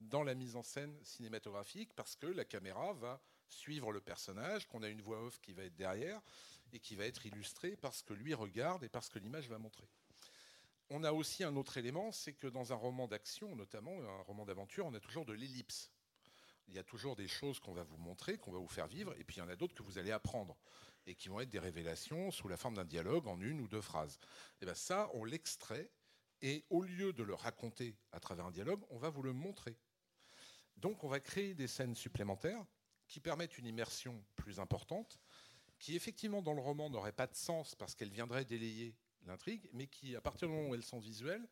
[0.00, 4.82] dans la mise en scène cinématographique parce que la caméra va suivre le personnage, qu'on
[4.82, 6.22] a une voix off qui va être derrière
[6.72, 9.86] et qui va être illustrée parce que lui regarde et parce que l'image va montrer.
[10.88, 14.46] On a aussi un autre élément, c'est que dans un roman d'action, notamment un roman
[14.46, 15.90] d'aventure, on a toujours de l'ellipse.
[16.68, 19.14] Il y a toujours des choses qu'on va vous montrer, qu'on va vous faire vivre,
[19.18, 20.56] et puis il y en a d'autres que vous allez apprendre,
[21.06, 23.80] et qui vont être des révélations sous la forme d'un dialogue en une ou deux
[23.80, 24.18] phrases.
[24.60, 25.90] Et bien ça, on l'extrait,
[26.42, 29.76] et au lieu de le raconter à travers un dialogue, on va vous le montrer.
[30.76, 32.64] Donc on va créer des scènes supplémentaires
[33.06, 35.20] qui permettent une immersion plus importante,
[35.78, 38.94] qui effectivement dans le roman n'aurait pas de sens parce qu'elle viendrait délayer
[39.26, 41.46] l'intrigue, mais qui, à partir du moment où elles sont visuelles,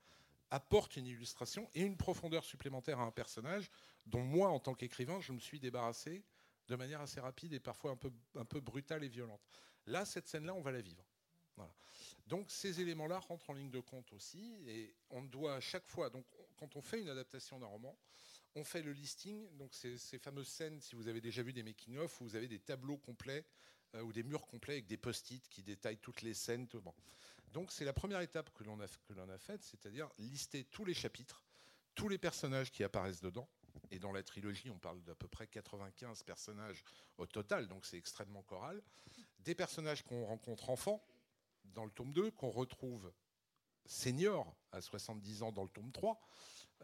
[0.51, 3.71] apportent une illustration et une profondeur supplémentaire à un personnage
[4.05, 6.25] dont moi, en tant qu'écrivain, je me suis débarrassé
[6.69, 9.43] de manière assez rapide et parfois un peu, un peu brutale et violente.
[9.87, 11.05] Là, cette scène-là, on va la vivre.
[12.27, 16.11] Donc ces éléments-là rentrent en ligne de compte aussi, et on doit à chaque fois,
[16.11, 16.25] donc
[16.57, 17.97] quand on fait une adaptation d'un roman,
[18.55, 22.21] on fait le listing, donc ces, fameuses scènes, si vous avez déjà vu des making-of,
[22.21, 23.45] où vous avez des tableaux complets
[23.95, 26.67] euh, ou des murs complets avec des post-it qui détaillent toutes les scènes.
[27.53, 30.85] Donc c'est la première étape que l'on a, que l'on a faite, c'est-à-dire lister tous
[30.85, 31.43] les chapitres,
[31.95, 33.49] tous les personnages qui apparaissent dedans.
[33.91, 36.85] Et dans la trilogie, on parle d'à peu près 95 personnages
[37.19, 38.83] au total, donc c'est extrêmement choral.
[39.41, 41.05] Des personnages qu'on rencontre enfants
[41.65, 43.13] dans le tome 2, qu'on retrouve
[43.85, 46.21] seniors à 70 ans dans le tome 3,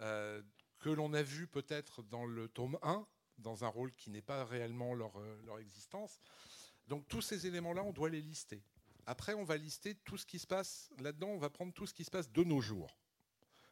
[0.00, 0.42] euh,
[0.78, 3.06] que l'on a vu peut-être dans le tome 1,
[3.38, 6.20] dans un rôle qui n'est pas réellement leur, euh, leur existence.
[6.86, 8.62] Donc tous ces éléments-là, on doit les lister.
[9.06, 10.90] Après, on va lister tout ce qui se passe.
[10.98, 12.98] Là-dedans, on va prendre tout ce qui se passe de nos jours.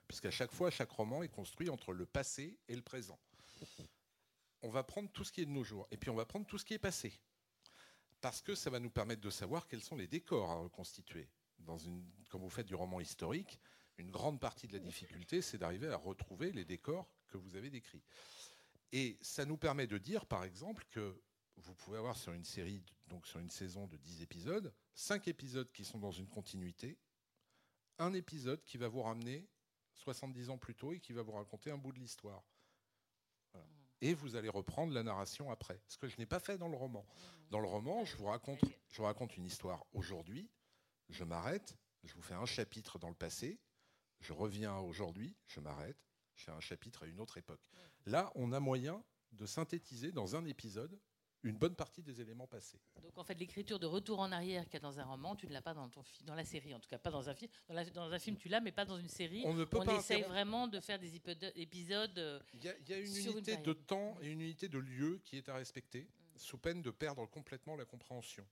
[0.09, 3.19] Puisqu'à chaque fois, chaque roman est construit entre le passé et le présent.
[4.63, 5.87] On va prendre tout ce qui est de nos jours.
[5.91, 7.13] Et puis, on va prendre tout ce qui est passé.
[8.21, 11.29] Parce que ça va nous permettre de savoir quels sont les décors à reconstituer.
[11.65, 13.61] Quand vous faites du roman historique,
[13.99, 17.71] une grande partie de la difficulté, c'est d'arriver à retrouver les décors que vous avez
[17.71, 18.03] décrits.
[18.93, 21.21] Et ça nous permet de dire, par exemple, que
[21.57, 25.71] vous pouvez avoir sur une série, donc sur une saison de 10 épisodes, 5 épisodes
[25.73, 26.99] qui sont dans une continuité,
[27.99, 29.49] un épisode qui va vous ramener
[29.97, 32.45] 70 ans plus tôt et qui va vous raconter un bout de l'histoire.
[33.53, 33.67] Voilà.
[34.01, 35.81] Et vous allez reprendre la narration après.
[35.89, 37.07] Ce que je n'ai pas fait dans le roman.
[37.51, 40.51] Dans le roman, je vous raconte, je vous raconte une histoire aujourd'hui,
[41.09, 43.59] je m'arrête, je vous fais un chapitre dans le passé,
[44.21, 45.97] je reviens aujourd'hui, je m'arrête,
[46.35, 47.63] je fais un chapitre à une autre époque.
[48.05, 50.99] Là, on a moyen de synthétiser dans un épisode
[51.47, 52.79] une bonne partie des éléments passés.
[53.03, 55.47] Donc en fait, l'écriture de retour en arrière qu'il y a dans un roman, tu
[55.47, 57.51] ne l'as pas dans, ton dans la série, en tout cas pas dans un film.
[57.69, 59.43] Dans, la, dans un film, tu l'as, mais pas dans une série.
[59.47, 62.43] On, ne peut On pas essaye vraiment de faire des épisodes.
[62.55, 63.73] Il y a, il y a une sur une unité de.
[63.73, 63.75] Mm.
[63.87, 67.77] temps et une unité de lieu qui est à respecter, sous peine de perdre complètement
[67.77, 68.47] la compréhension.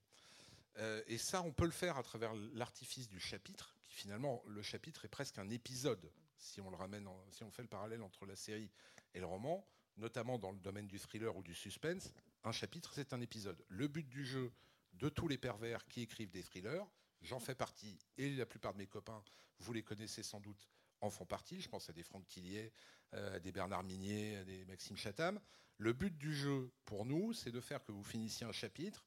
[0.78, 4.62] Euh, et ça, on peut le faire à travers l'artifice du chapitre, qui finalement, le
[4.62, 8.02] chapitre est presque un épisode, si on le ramène, en- si on fait le parallèle
[8.02, 8.70] entre la série
[9.14, 12.12] et le roman, notamment dans le domaine du thriller ou du suspense.
[12.44, 13.64] Un chapitre, c'est un épisode.
[13.68, 14.52] Le but du jeu
[14.92, 16.86] de tous les pervers qui écrivent des thrillers,
[17.22, 19.24] j'en fais partie, et la plupart de mes copains,
[19.60, 20.68] vous les connaissez sans doute,
[21.00, 21.62] en font partie.
[21.62, 22.70] Je pense à des Franck Tillier,
[23.14, 25.40] euh, à des Bernard Minier, à des Maxime Chatham.
[25.78, 29.06] Le but du jeu, pour nous, c'est de faire que vous finissiez un chapitre,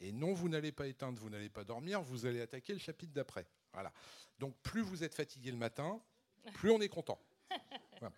[0.00, 3.14] et non, vous n'allez pas éteindre, vous n'allez pas dormir, vous allez attaquer le chapitre
[3.14, 3.46] d'après.
[3.72, 3.94] Voilà.
[4.38, 6.02] Donc, plus vous êtes fatigué le matin,
[6.52, 7.18] plus on est content.
[8.00, 8.14] Voilà.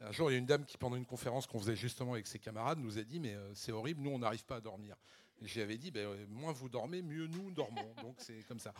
[0.00, 2.26] Un jour, il y a une dame qui, pendant une conférence qu'on faisait justement avec
[2.26, 4.96] ses camarades, nous a dit Mais euh, c'est horrible, nous, on n'arrive pas à dormir.
[5.42, 7.94] J'avais dit ben, euh, Moins vous dormez, mieux nous dormons.
[8.02, 8.72] Donc, c'est comme ça.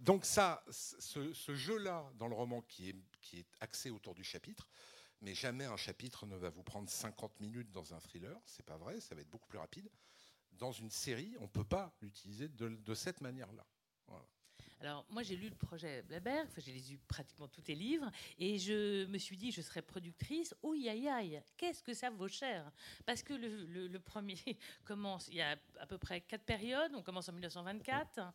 [0.00, 4.68] Donc, ça, ce, jeu-là, dans le roman, qui est, axé autour du chapitre,
[5.20, 8.76] mais jamais un chapitre ne va vous prendre 50 minutes dans un thriller, c'est pas
[8.76, 9.88] vrai, ça va être beaucoup plus rapide.
[10.52, 13.64] Dans une série, on ne peut pas l'utiliser de, cette manière-là.
[14.82, 18.58] Alors, moi, j'ai lu le projet Blaberg, enfin, j'ai lu pratiquement tous tes livres, et
[18.58, 20.56] je me suis dit, je serais productrice.
[20.64, 22.68] Ouh, aïe, aïe, qu'est-ce que ça vaut cher?
[23.06, 24.36] Parce que le premier
[24.84, 26.92] commence, il y a à peu près quatre périodes.
[26.96, 28.32] On commence en 1924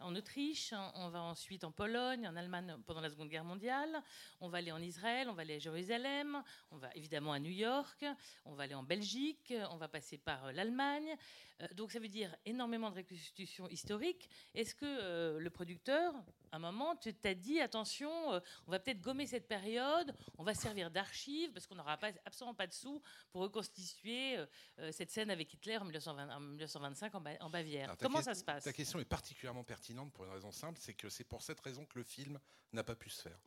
[0.00, 4.02] en Autriche, on va ensuite en Pologne, en Allemagne pendant la Seconde Guerre mondiale,
[4.40, 7.50] on va aller en Israël, on va aller à Jérusalem, on va évidemment à New
[7.50, 8.04] York,
[8.44, 11.16] on va aller en Belgique, on va passer par euh, l'Allemagne.
[11.62, 14.28] Euh, donc ça veut dire énormément de reconstitutions historiques.
[14.54, 16.14] Est-ce que euh, le producteur,
[16.52, 20.54] un moment, tu t'as dit attention, euh, on va peut-être gommer cette période, on va
[20.54, 24.46] servir d'archive parce qu'on n'aura pas, absolument pas de sous pour reconstituer euh,
[24.78, 27.84] euh, cette scène avec Hitler en, 1920 en 1925 en, Ba- en Bavière.
[27.84, 28.64] Alors, Comment ça se passe?
[28.64, 31.84] Ta question est particulièrement pertinente pour une raison simple, c'est que c'est pour cette raison
[31.84, 32.38] que le film
[32.72, 33.38] n'a pas pu se faire.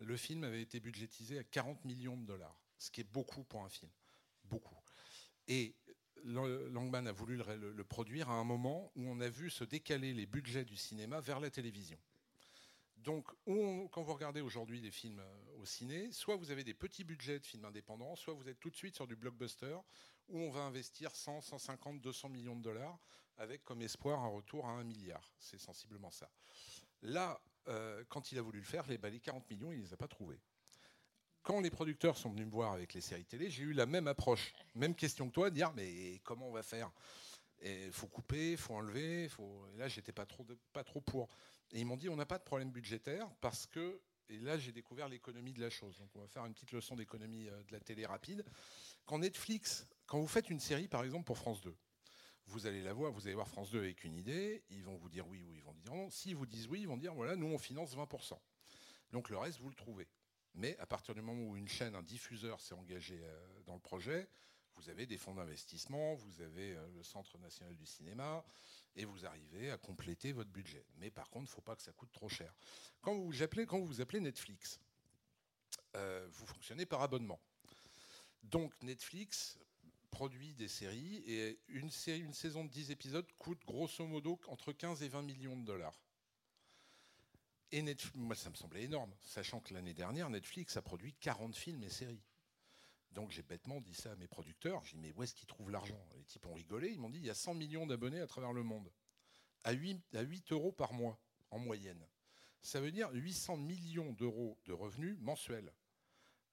[0.00, 3.62] Le film avait été budgétisé à 40 millions de dollars, ce qui est beaucoup pour
[3.62, 3.90] un film.
[4.44, 4.76] Beaucoup.
[5.48, 5.74] Et
[6.24, 10.26] Langman a voulu le, produire à un moment où on a vu se décaler les
[10.26, 11.98] budgets du cinéma vers la télévision.
[12.98, 13.26] Donc,
[13.90, 17.38] quand vous regardez aujourd'hui des films euh, au ciné, soit vous avez des petits budgets
[17.38, 19.76] de films indépendants, soit vous êtes tout de suite sur du blockbuster
[20.28, 22.98] où on va investir 100, 150, 200 millions de dollars
[23.38, 25.32] avec comme espoir un retour à un milliard.
[25.38, 26.28] C'est sensiblement ça.
[27.02, 29.96] Là, euh, quand il a voulu le faire, les, 40 millions, il ne les a
[29.96, 30.40] pas trouvés.
[31.42, 34.08] Quand les producteurs sont venus me voir avec les séries télé, j'ai eu la même
[34.08, 36.90] approche, même question que toi, dire mais comment on va faire?
[37.62, 39.28] Il faut couper, il faut enlever.
[39.28, 39.66] Faut...
[39.76, 41.28] Là, j'étais pas trop, pas trop pour.
[41.72, 44.00] Et ils m'ont dit on n'a pas de problème budgétaire parce que
[44.30, 45.96] et là, j'ai découvert l'économie de la chose.
[45.98, 48.44] Donc, on va faire une petite leçon d'économie euh, de la télé rapide.
[49.06, 51.74] Quand Netflix, quand vous faites une série, par exemple, pour France 2,
[52.48, 55.08] vous allez la voir, vous allez voir France 2 avec une idée, ils vont vous
[55.08, 56.10] dire oui ou ils vont dire non.
[56.10, 58.38] S'ils vous disent oui, ils vont dire voilà, nous on finance 20%.
[59.12, 60.08] Donc le reste, vous le trouvez.
[60.54, 63.80] Mais à partir du moment où une chaîne, un diffuseur s'est engagé euh, dans le
[63.80, 64.28] projet,
[64.76, 68.44] vous avez des fonds d'investissement, vous avez euh, le Centre national du cinéma,
[68.96, 70.84] et vous arrivez à compléter votre budget.
[70.96, 72.54] Mais par contre, il ne faut pas que ça coûte trop cher.
[73.00, 74.80] Quand vous appelez, quand vous appelez Netflix,
[75.96, 77.40] euh, vous fonctionnez par abonnement.
[78.42, 79.58] Donc Netflix
[80.10, 84.72] produit des séries et une, série, une saison de 10 épisodes coûte grosso modo entre
[84.72, 86.00] 15 et 20 millions de dollars.
[87.70, 91.54] Et Netflix, moi, ça me semblait énorme, sachant que l'année dernière, Netflix a produit 40
[91.54, 92.22] films et séries.
[93.12, 94.84] Donc j'ai bêtement dit ça à mes producteurs.
[94.84, 95.98] J'ai dit, mais où est-ce qu'ils trouvent l'argent?
[96.16, 96.90] Les types ont rigolé.
[96.90, 98.90] Ils m'ont dit, il y a 100 millions d'abonnés à travers le monde,
[99.64, 101.18] à 8, à 8 euros par mois
[101.50, 102.06] en moyenne.
[102.60, 105.72] Ça veut dire 800 millions d'euros de revenus mensuels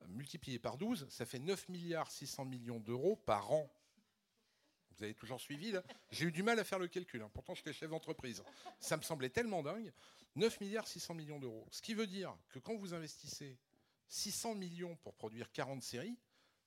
[0.07, 3.69] multiplié par 12, ça fait 9 milliards 600 millions d'euros par an.
[4.97, 5.83] Vous avez toujours suivi là?
[6.11, 7.29] J'ai eu du mal à faire le calcul, hein.
[7.33, 8.43] pourtant j'étais chef d'entreprise.
[8.79, 9.91] Ça me semblait tellement dingue.
[10.35, 11.67] 9 milliards 600 millions d'euros.
[11.71, 13.57] Ce qui veut dire que quand vous investissez
[14.07, 16.17] 600 millions pour produire 40 séries,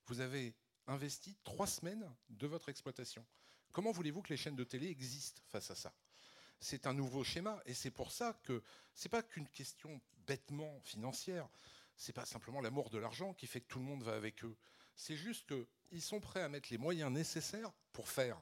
[0.09, 0.53] vous avez
[0.87, 3.25] investi 3 semaines de votre exploitation.
[3.71, 5.93] Comment voulez-vous que les chaînes de télé existent face à ça?
[6.59, 8.61] C'est un nouveau schéma et c'est pour ça que
[8.93, 11.47] ce n'est pas qu'une question bêtement financière
[11.99, 14.55] c'est pas simplement l'amour de l'argent qui fait que tout le monde va avec eux.
[14.95, 18.41] C'est juste qu'ils sont prêts à mettre les moyens nécessaires pour faire.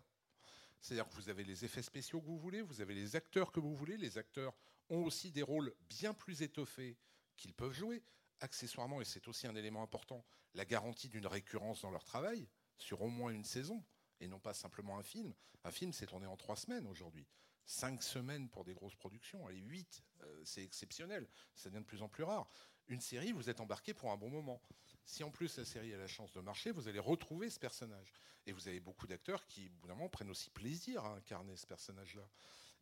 [0.80, 3.60] C'est-à-dire que vous avez les effets spéciaux que vous voulez, vous avez les acteurs que
[3.60, 3.98] vous voulez.
[3.98, 4.54] Les acteurs
[4.90, 6.96] ont aussi des rôles bien plus étoffés
[7.36, 8.04] qu'ils peuvent jouer.
[8.40, 10.24] Accessoirement, et c'est aussi un élément important,
[10.54, 12.48] la garantie d'une récurrence dans leur travail
[12.78, 13.84] sur au moins une saison
[14.20, 15.34] et non pas simplement un film.
[15.64, 17.28] Un film, c'est tourné en trois semaines aujourd'hui.
[17.66, 21.28] Cinq semaines pour des grosses productions, allez, huit, euh, c'est exceptionnel.
[21.56, 22.48] Ça devient de plus en plus rare
[22.88, 24.62] une série, vous êtes embarqué pour un bon moment.
[25.06, 28.14] Si en plus la série a la chance de marcher, vous allez retrouver ce personnage.
[28.46, 31.56] Et vous avez beaucoup d'acteurs qui, au bout d'un moment, prennent aussi plaisir à incarner
[31.58, 32.28] ce personnage-là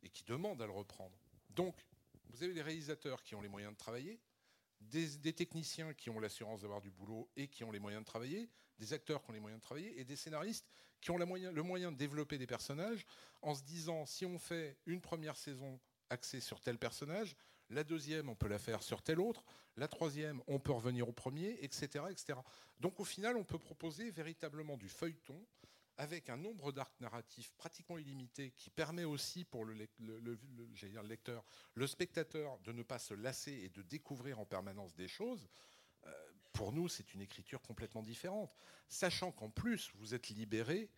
[0.02, 1.16] et qui demandent à le reprendre.
[1.50, 1.76] Donc,
[2.30, 4.20] vous avez des réalisateurs qui ont les moyens de travailler,
[4.80, 8.48] des, techniciens qui ont l'assurance d'avoir du boulot et qui ont les moyens de travailler,
[8.78, 10.68] des acteurs qui ont les moyens de travailler et des scénaristes
[11.00, 13.06] qui ont le moyen de développer des personnages
[13.42, 17.36] en se disant si on fait une première saison axée sur tel personnage,
[17.70, 19.44] la deuxième, on peut la faire sur tel autre.
[19.76, 22.38] La troisième, on peut revenir au premier, etc., etc.
[22.80, 25.38] Donc au final, on peut proposer véritablement du feuilleton
[25.98, 32.58] avec un nombre d'arcs narratifs pratiquement illimité qui permet aussi pour le, lecteur, le spectateur
[32.60, 35.48] de ne pas se lasser et de découvrir en permanence des choses.
[36.04, 36.12] Euh,
[36.52, 38.54] pour nous, c'est une écriture complètement différente,
[38.88, 40.90] sachant qu'en plus, vous êtes libéré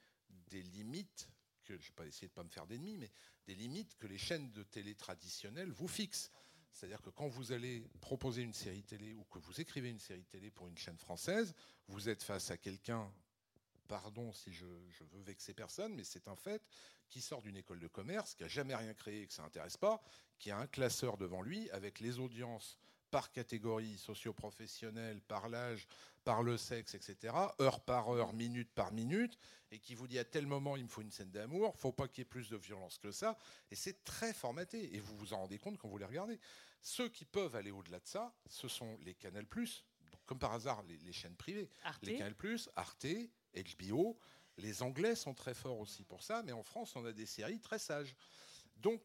[0.49, 1.29] des limites
[1.65, 3.11] que je vais pas essayer de pas me faire d'ennemis, mais
[3.47, 6.31] des limites que les chaînes de télé traditionnelles vous fixent.
[6.73, 10.25] C'est-à-dire que quand vous allez proposer une série télé ou que vous écrivez une série
[10.25, 11.55] télé pour une chaîne française,
[11.89, 13.13] vous êtes face à quelqu'un,
[13.89, 16.63] pardon si je, veux vexer personne, mais c'est un fait,
[17.09, 19.77] qui sort d'une école de commerce, qui n'a jamais rien créé et que ça n'intéresse
[19.77, 20.03] pas,
[20.39, 22.79] qui a un classeur devant lui avec les audiences
[23.11, 25.89] par catégorie socio-professionnelle, par l'âge,
[26.25, 29.39] par le sexe, etc., heure par heure, minute par minute,
[29.71, 32.07] et qui vous dit à tel moment il me faut une scène d'amour, faut pas
[32.07, 33.39] qu'il y ait plus de violence que ça,
[33.71, 36.39] et c'est très formaté, et vous vous en rendez compte quand vous les regardez.
[36.83, 39.47] Ceux qui peuvent aller au-delà de ça, ce sont les Canal+,
[40.27, 41.71] comme par hasard les, chaînes privées,
[42.03, 42.35] les Canal+,
[42.77, 43.07] Arte,
[43.63, 44.19] HBO,
[44.57, 47.61] les Anglais sont très forts aussi pour ça, mais en France on a des séries
[47.61, 48.15] très sages.
[48.77, 49.01] Donc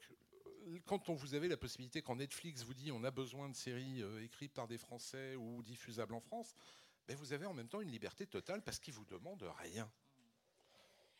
[0.85, 4.01] quand on vous avez la possibilité, quand Netflix vous dit on a besoin de séries
[4.01, 6.55] euh, écrites par des Français ou diffusables en France,
[7.07, 9.89] ben vous avez en même temps une liberté totale parce qu'ils vous demandent rien.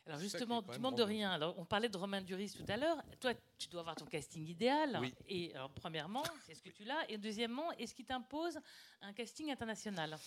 [0.05, 1.32] Alors justement, tu demandes de rien.
[1.32, 3.01] Alors on parlait de Romain Duris tout à l'heure.
[3.20, 4.97] Toi, tu dois avoir ton casting idéal.
[4.99, 5.14] Oui.
[5.30, 8.60] Et alors, premièrement, est-ce que tu l'as Et deuxièmement, est-ce qu'il t'impose
[9.01, 10.18] un casting international?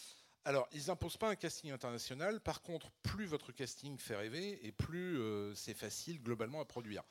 [0.47, 2.41] Alors, ils n'imposent pas un casting international.
[2.41, 7.03] Par contre, plus votre casting fait rêver et plus euh, c'est facile globalement à produire.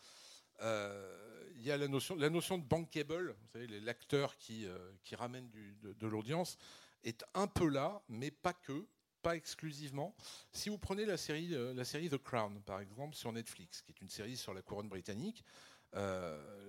[0.61, 4.77] Euh, il y a la notion, la notion de bankable, vous savez, l'acteur qui, euh,
[5.03, 5.49] qui ramène
[5.81, 6.57] de, l'audience,
[7.03, 8.87] est un peu là, mais pas que,
[9.21, 10.15] pas exclusivement.
[10.53, 13.99] Si vous prenez la série, la série The Crown, par exemple, sur Netflix, qui est
[14.01, 15.43] une série sur la couronne britannique,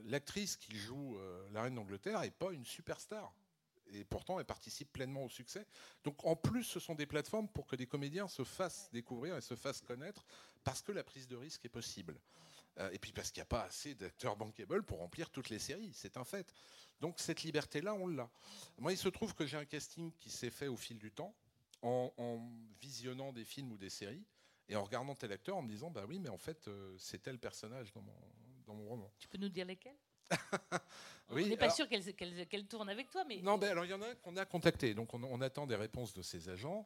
[0.05, 1.17] l'actrice qui joue
[1.53, 3.33] la reine d'Angleterre n'est pas une superstar.
[3.93, 5.67] Et pourtant, elle participe pleinement au succès.
[6.05, 9.41] Donc, en plus, ce sont des plateformes pour que des comédiens se fassent découvrir et
[9.41, 10.25] se fassent connaître,
[10.65, 12.19] parce que la prise de risque est possible.
[12.93, 15.93] et puis parce qu'il n'y a pas assez d'acteurs bankable pour remplir toutes les séries,
[15.95, 16.53] c'est un fait.
[17.01, 18.29] Donc cette liberté-là, on l'a.
[18.79, 21.35] Moi, il se trouve que j'ai un casting qui s'est fait au fil du temps,
[21.83, 22.41] en,
[22.81, 24.25] visionnant des films ou des séries,
[24.69, 27.23] et en regardant tel acteur, en me disant, bah oui, mais en fait, euh, c'est
[27.23, 28.15] tel personnage dans mon,
[28.67, 29.13] dans mon roman.
[29.19, 29.97] Tu peux nous dire lesquels?
[31.31, 33.59] Oui, on n'est pas sûr qu'elle tourne avec toi, mais non.
[33.59, 36.13] Ben alors il y en a un qu'on a contacté, donc on, attend des réponses
[36.15, 36.85] de ses agents.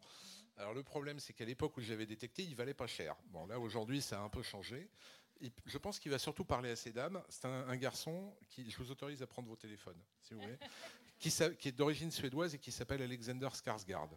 [0.57, 3.17] Alors le problème, c'est qu'à l'époque où j'avais détecté, il valait pas cher.
[3.27, 4.91] Bon là aujourd'hui, ça a un peu changé
[5.67, 7.23] je pense qu'il va surtout parler à ces dames.
[7.29, 10.59] C'est un, garçon qui, je vous autorise à prendre vos téléphones, si vous voulez,
[11.19, 14.11] qui, est d'origine suédoise et qui s'appelle Alexander Skarsgård.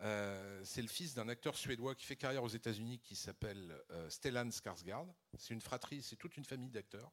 [0.00, 4.08] Euh, c'est le fils d'un acteur suédois qui fait carrière aux États-Unis qui s'appelle euh,
[4.08, 5.12] Stellan Skarsgård.
[5.36, 7.10] C'est une fratrie, c'est toute une famille d'acteurs.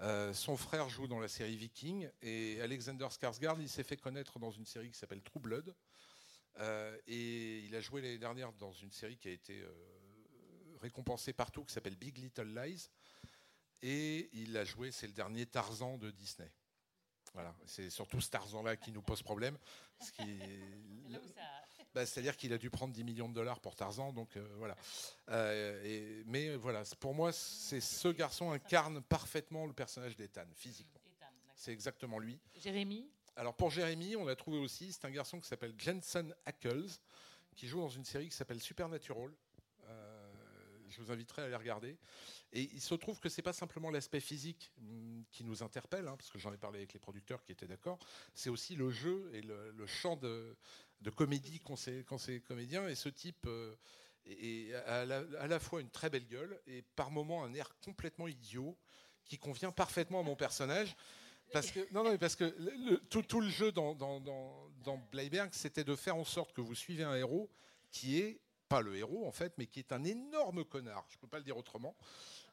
[0.00, 4.38] Euh, son frère joue dans la série Viking et Alexander Skarsgård, il s'est fait connaître
[4.38, 5.74] dans une série qui s'appelle True Blood.
[7.06, 9.64] et il a joué l'année dernière dans une série qui a été
[10.80, 12.88] récompensé partout, qui s'appelle Big Little Lies.
[13.82, 16.52] Et il a joué, c'est le dernier Tarzan de Disney.
[17.32, 19.56] Voilà, c'est surtout ce Tarzan-là qui nous pose problème.
[21.94, 24.76] Bah, c'est-à-dire qu'il a dû prendre 10 millions de dollars pour Tarzan, donc euh, voilà.
[25.30, 31.00] Euh, et, mais voilà, pour moi, c'est ce garçon incarne parfaitement le personnage d'Ethan, physiquement.
[31.56, 32.38] C'est exactement lui.
[32.56, 36.88] Jérémy Alors pour Jérémy, on a trouvé aussi, c'est un garçon qui s'appelle Jensen Ackles,
[37.54, 39.30] qui joue dans une série qui s'appelle Supernatural,
[40.90, 41.96] je vous inviterai à les regarder.
[42.52, 46.16] Et il se trouve que c'est pas simplement l'aspect physique mm, qui nous interpelle, hein,
[46.16, 47.98] parce que j'en ai parlé avec les producteurs qui étaient d'accord,
[48.34, 50.56] c'est aussi le jeu et le, champ de,
[51.16, 52.88] comédie quand c'est comédien.
[52.88, 53.74] Et ce type euh,
[54.26, 58.76] est à la, fois une très belle gueule et par moments un air complètement idiot
[59.24, 60.96] qui convient parfaitement à mon personnage.
[61.52, 62.44] Parce que, non, non, parce que
[63.08, 67.02] tout, le jeu dans, dans, dans Bleiberg, c'était de faire en sorte que vous suivez
[67.02, 67.50] un héros
[67.90, 71.20] qui est pas le héros en fait, mais qui est un énorme connard, je ne
[71.20, 71.94] peux pas le dire autrement.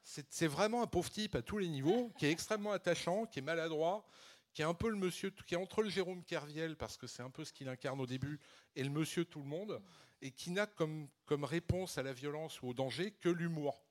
[0.04, 3.42] C'est vraiment un pauvre type à tous les niveaux, qui est extrêmement attachant, qui est
[3.42, 4.06] maladroit,
[4.54, 7.22] qui est un peu le monsieur, qui est entre le Jérôme Kerviel, parce que c'est
[7.22, 8.40] un peu ce qu'il incarne au début,
[8.76, 9.82] et le monsieur tout le monde,
[10.22, 13.84] et qui n'a comme, comme réponse à la violence ou au danger que l'humour.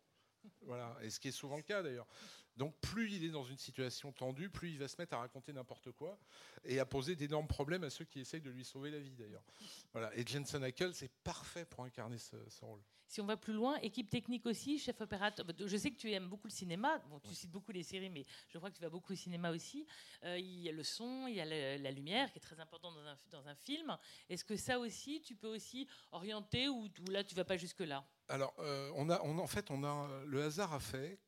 [0.62, 2.08] Voilà, et ce qui est souvent le cas d'ailleurs.
[2.56, 5.52] Donc plus il est dans une situation tendue, plus il va se mettre à raconter
[5.52, 6.18] n'importe quoi
[6.64, 9.44] et à poser d'énormes problèmes à ceux qui essayent de lui sauver la vie d'ailleurs.
[9.92, 10.14] Voilà.
[10.16, 12.80] Et Jensen Ackles c'est parfait pour incarner ce, rôle.
[13.08, 15.46] Si on va plus loin, équipe technique aussi, chef opérateur.
[15.64, 16.98] Je sais que tu aimes beaucoup le cinéma.
[17.10, 19.52] Bon, tu cites beaucoup les séries, mais je crois que tu vas beaucoup au cinéma
[19.52, 19.86] aussi.
[20.24, 22.90] Euh, il y a le son, il y a la, lumière qui est très important
[22.90, 23.96] dans un, dans un film.
[24.28, 28.04] Est-ce que ça aussi, tu peux aussi orienter ou, là tu vas pas jusque là
[28.28, 31.20] Alors, euh, on a, on, en fait, on a le hasard a fait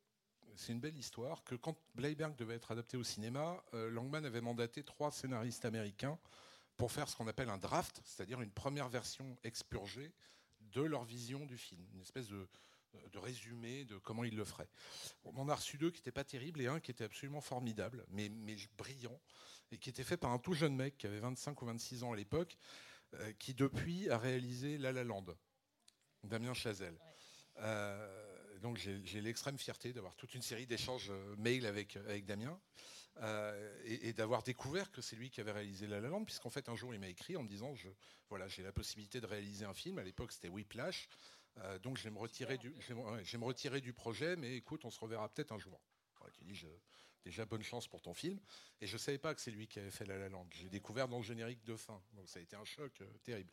[0.58, 4.40] c'est une belle histoire, que quand Bleiberg devait être adapté au cinéma, euh, Langman avait
[4.40, 6.18] mandaté trois scénaristes américains
[6.76, 10.12] pour faire ce qu'on appelle un draft, c'est-à-dire une première version expurgée
[10.60, 12.48] de leur vision du film, une espèce de,
[13.14, 14.68] résumé de comment ils le feraient.
[15.24, 18.04] On en a reçu deux qui n'étaient pas terribles et un qui était absolument formidable,
[18.10, 18.28] mais,
[18.76, 19.20] brillant,
[19.70, 22.12] et qui était fait par un tout jeune mec qui avait 25 ou 26 ans
[22.12, 22.58] à l'époque,
[23.14, 25.26] euh, qui depuis a réalisé La La Land,
[26.24, 26.98] Damien Chazelle.
[27.58, 28.17] Euh,
[28.60, 32.58] donc j'ai l'extrême fierté d'avoir toute une série d'échanges euh, mail avec, euh, avec Damien
[33.22, 36.68] euh, et, d'avoir découvert que c'est lui qui avait réalisé La La Land, puisqu'en fait
[36.68, 37.88] un jour il m'a écrit en me disant je,
[38.28, 39.98] voilà, j'ai la possibilité de réaliser un film.
[39.98, 41.08] À l'époque c'était Whiplash,
[41.82, 44.90] donc je vais, me retirer du, je vais, me retirer du projet, mais écoute, on
[44.90, 45.80] se reverra peut-être un jour.
[46.42, 46.68] dit, je,
[47.28, 48.38] déjà bonne chance pour ton film.
[48.80, 50.46] Et je ne savais pas que c'est lui qui avait fait La La Land.
[50.50, 52.00] J'ai découvert dans le générique de fin.
[52.14, 53.50] Donc ça a été un choc euh, terrible.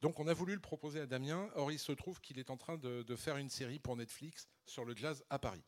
[0.00, 1.48] Donc on a voulu le proposer à Damien.
[1.56, 4.84] Or il se trouve qu'il est en train de, faire une série pour Netflix sur
[4.84, 5.64] le jazz à Paris.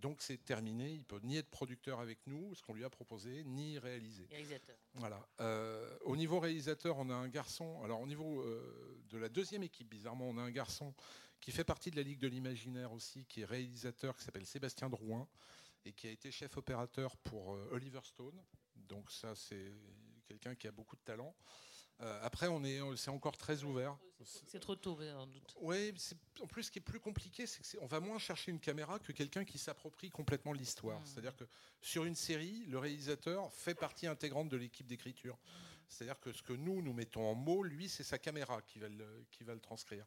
[0.00, 0.90] Donc c'est terminé.
[0.90, 4.26] Il peut ni être producteur avec nous, ce qu'on lui a proposé, ni réaliser.
[4.30, 4.76] Réalisateur.
[4.94, 5.28] Voilà.
[5.40, 7.82] Euh, au niveau réalisateur, on a un garçon.
[7.84, 10.94] Alors au niveau euh, de la deuxième équipe, bizarrement, on a un garçon
[11.40, 14.88] qui fait partie de la Ligue de l'Imaginaire aussi, qui est réalisateur, qui s'appelle Sébastien
[14.88, 15.28] Drouin
[15.84, 18.40] et qui a été chef opérateur pour euh, Oliver Stone.
[18.76, 19.72] Donc ça, c'est
[20.26, 21.34] quelqu'un qui a beaucoup de talent.
[22.00, 23.96] Euh, après, on est, c'est encore très ouvert.
[24.24, 25.54] C'est trop tôt, en doute.
[25.60, 25.94] Oui,
[26.40, 29.12] en plus, ce qui est plus compliqué, c'est qu'on va moins chercher une caméra que
[29.12, 31.00] quelqu'un qui s'approprie complètement l'histoire.
[31.00, 31.06] Hmm.
[31.06, 31.44] C'est-à-dire que
[31.80, 35.38] sur une série, le réalisateur fait partie intégrante de l'équipe d'écriture.
[35.88, 38.88] C'est-à-dire que ce que nous, nous mettons en mots, lui, c'est sa caméra qui va
[38.88, 40.06] le, qui va le transcrire.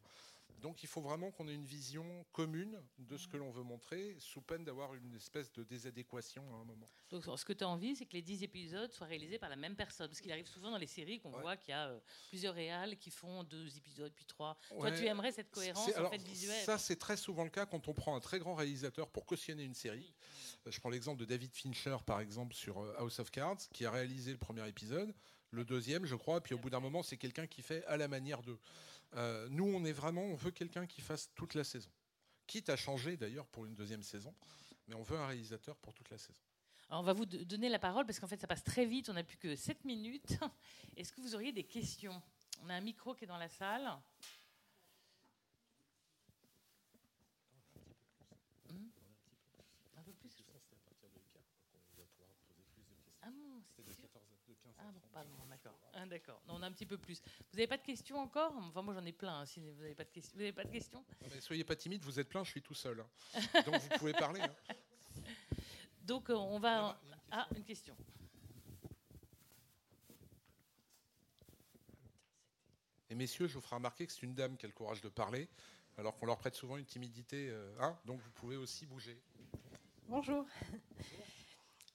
[0.60, 4.16] Donc il faut vraiment qu'on ait une vision commune de ce que l'on veut montrer,
[4.18, 6.88] sous peine d'avoir une espèce de désadéquation à un moment.
[7.10, 9.56] Donc ce que tu as envie, c'est que les 10 épisodes soient réalisés par la
[9.56, 10.08] même personne.
[10.08, 12.96] Parce qu'il arrive souvent dans les séries qu'on voit qu'il y a euh, plusieurs réals
[12.96, 14.58] qui font deux épisodes, puis trois.
[14.68, 17.88] Toi, tu aimerais cette cohérence en fait, visuelle Ça, c'est très souvent le cas quand
[17.88, 20.12] on prend un très grand réalisateur pour cautionner une série.
[20.66, 23.90] Je prends l'exemple de David Fincher, par exemple, sur euh, House of Cards, qui a
[23.90, 25.14] réalisé le premier épisode,
[25.50, 28.08] le deuxième, je crois, puis au bout d'un moment, c'est quelqu'un qui fait à la
[28.08, 28.58] manière d'eux.
[29.14, 31.90] Euh, nous, on est vraiment, on veut quelqu'un qui fasse toute la saison.
[32.46, 34.34] Quitte à changer d'ailleurs pour une deuxième saison,
[34.86, 36.40] mais on veut un réalisateur pour toute la saison.
[36.90, 39.24] On va vous donner la parole parce qu'en fait ça passe très vite, on n'a
[39.24, 40.38] plus que 7 minutes.
[40.96, 42.22] Est-ce que vous auriez des questions?
[42.62, 43.90] On a un micro qui est dans la salle.
[54.86, 55.74] Ah bon, pardon, d'accord.
[55.94, 56.40] Ah, d'accord.
[56.48, 57.20] On a un petit peu plus.
[57.50, 58.52] Vous n'avez pas de questions encore?
[58.56, 59.40] Enfin, moi j'en ai plein.
[59.40, 61.04] Hein, si vous n'avez pas de questions, vous n'avez pas de questions?
[61.40, 62.44] Soyez pas timide, vous êtes plein.
[62.44, 63.00] Je suis tout seul.
[63.00, 63.62] Hein.
[63.64, 64.40] Donc vous pouvez parler.
[64.40, 64.74] Hein.
[66.04, 67.00] Donc euh, on va.
[67.32, 67.96] Ah, une question.
[73.10, 75.08] Et messieurs, je vous ferai remarquer que c'est une dame qui a le courage de
[75.08, 75.48] parler,
[75.96, 77.52] alors qu'on leur prête souvent une timidité.
[77.80, 79.20] hein donc vous pouvez aussi bouger.
[80.08, 80.46] Bonjour.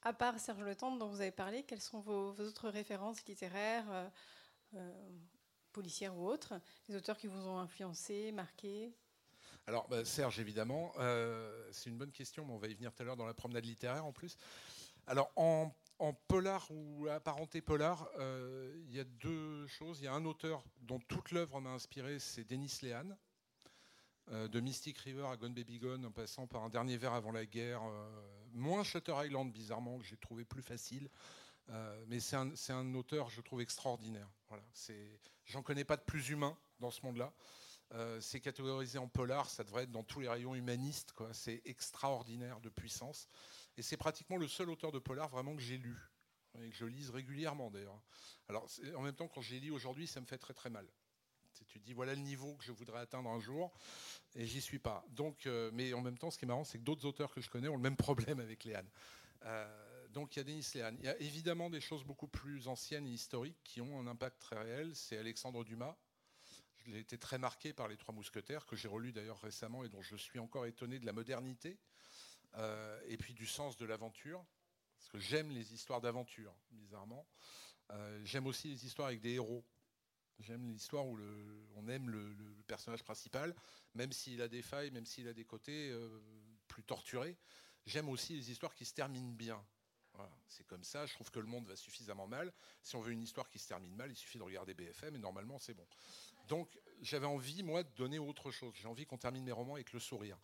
[0.04, 3.86] À part Serge Le Temps dont vous avez parlé, quelles sont vos, autres références littéraires,
[3.92, 4.10] euh,
[4.74, 5.10] euh,
[5.74, 8.92] policières ou autres, les auteurs qui vous ont influencé, marqué?
[9.68, 13.04] Alors, bah, Serge, évidemment, euh, c'est une bonne question, mais on va y venir tout
[13.04, 14.38] à l'heure dans la promenade littéraire en plus.
[15.06, 15.72] Alors, en,
[16.28, 20.00] polar ou apparenté polar, il y a deux choses.
[20.00, 23.16] Il y a un auteur dont toute l'œuvre m'a inspiré, c'est Denis Lehan,
[24.32, 27.46] de Mystic River à Gone Baby Gone, en passant par un dernier verre avant la
[27.46, 27.84] guerre,
[28.54, 31.10] moins Shutter Island, bizarrement, que j'ai trouvé plus facile.
[31.70, 34.30] Euh, mais c'est un, auteur, je trouve, extraordinaire.
[34.50, 34.64] Voilà,
[35.46, 37.34] J'en connais pas de plus humain dans ce monde-là.
[37.94, 41.14] Euh, c'est catégorisé en polar, ça devrait être dans tous les rayons humanistes.
[41.34, 43.28] C'est extraordinaire de puissance.
[43.78, 45.98] Et c'est pratiquement le seul auteur de polar vraiment que j'ai lu.
[46.62, 48.02] Et que je lise régulièrement d'ailleurs.
[48.50, 50.86] Alors en même temps, quand je lis aujourd'hui, ça me fait très très mal.
[51.68, 53.72] Tu dis voilà le niveau que je voudrais atteindre un jour
[54.36, 55.06] et j'y suis pas.
[55.10, 57.42] Donc, euh, mais en même temps, ce qui est marrant, c'est que d'autres auteurs que
[57.42, 58.90] je connais ont le même problème avec Léane.
[59.44, 60.98] Euh, donc il y a Denis Léane.
[61.00, 64.40] Il y a évidemment des choses beaucoup plus anciennes et historiques qui ont un impact
[64.40, 64.96] très réel.
[64.96, 65.96] C'est Alexandre Dumas.
[66.78, 69.90] Je l'ai été très marqué par Les Trois Mousquetaires, que j'ai relu d'ailleurs récemment et
[69.90, 71.78] dont je suis encore étonné de la modernité
[72.56, 74.44] euh, et puis du sens de l'aventure.
[74.98, 77.26] Parce que j'aime les histoires d'aventure, bizarrement.
[78.24, 79.66] j'aime aussi les histoires avec des héros.
[80.42, 81.18] J'aime l'histoire où
[81.76, 82.36] on aime le,
[82.68, 83.54] personnage principal,
[83.96, 86.22] même s'il a des failles, même s'il a des côtés euh,
[86.68, 87.38] plus torturés.
[87.86, 89.64] J'aime aussi les histoires qui se terminent bien.
[90.48, 92.54] c'est comme ça, je trouve que le monde va suffisamment mal.
[92.82, 95.20] Si on veut une histoire qui se termine mal, il suffit de regarder BFM et
[95.20, 95.86] normalement c'est bon.
[96.48, 98.74] Donc j'avais envie, moi, de donner autre chose.
[98.76, 100.38] J'ai envie qu'on termine mes romans avec le sourire.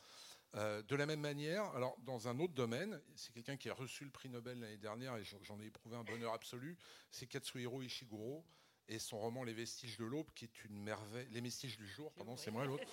[0.56, 4.06] Euh, de la même manière, alors dans un autre domaine, c'est quelqu'un qui a reçu
[4.06, 6.78] le prix Nobel l'année dernière et j'en ai éprouvé un bonheur absolu,
[7.12, 8.46] c'est Katsuhiro Ishiguro
[8.88, 11.28] et son roman Les vestiges de l'aube, qui est une merveille.
[11.32, 12.84] Les vestiges du jour, pardon, c'est moi l'autre.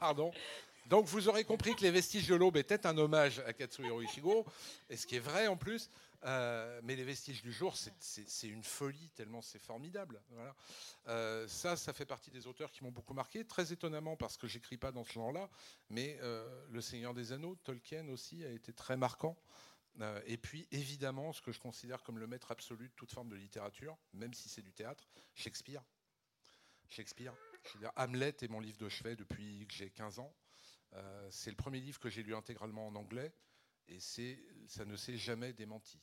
[0.00, 0.32] pardon.
[0.86, 4.46] Donc vous aurez compris que Les vestiges de l'aube était un hommage à Katsuhiro Ishiguro,
[4.88, 5.90] et ce qui est vrai en plus.
[6.24, 10.20] Euh, mais Les vestiges du jour, c'est une folie, tellement c'est formidable.
[10.30, 10.54] Voilà.
[11.08, 14.46] Euh, ça, ça fait partie des auteurs qui m'ont beaucoup marqué, très étonnamment parce que
[14.46, 15.48] j'écris pas dans ce genre-là,
[15.90, 19.36] mais euh, Le Seigneur des Anneaux, Tolkien aussi, a été très marquant.
[20.00, 23.28] Euh, et puis, évidemment, ce que je considère comme le maître absolu de toute forme
[23.28, 25.82] de littérature, même si c'est du théâtre, Shakespeare.
[26.88, 27.34] Shakespeare.
[27.72, 30.34] Je dire, Hamlet est mon livre de chevet depuis que j'ai 15 ans.
[30.92, 33.32] Euh, c'est le premier livre que j'ai lu intégralement en anglais
[33.88, 36.00] et ça ne s'est jamais démenti.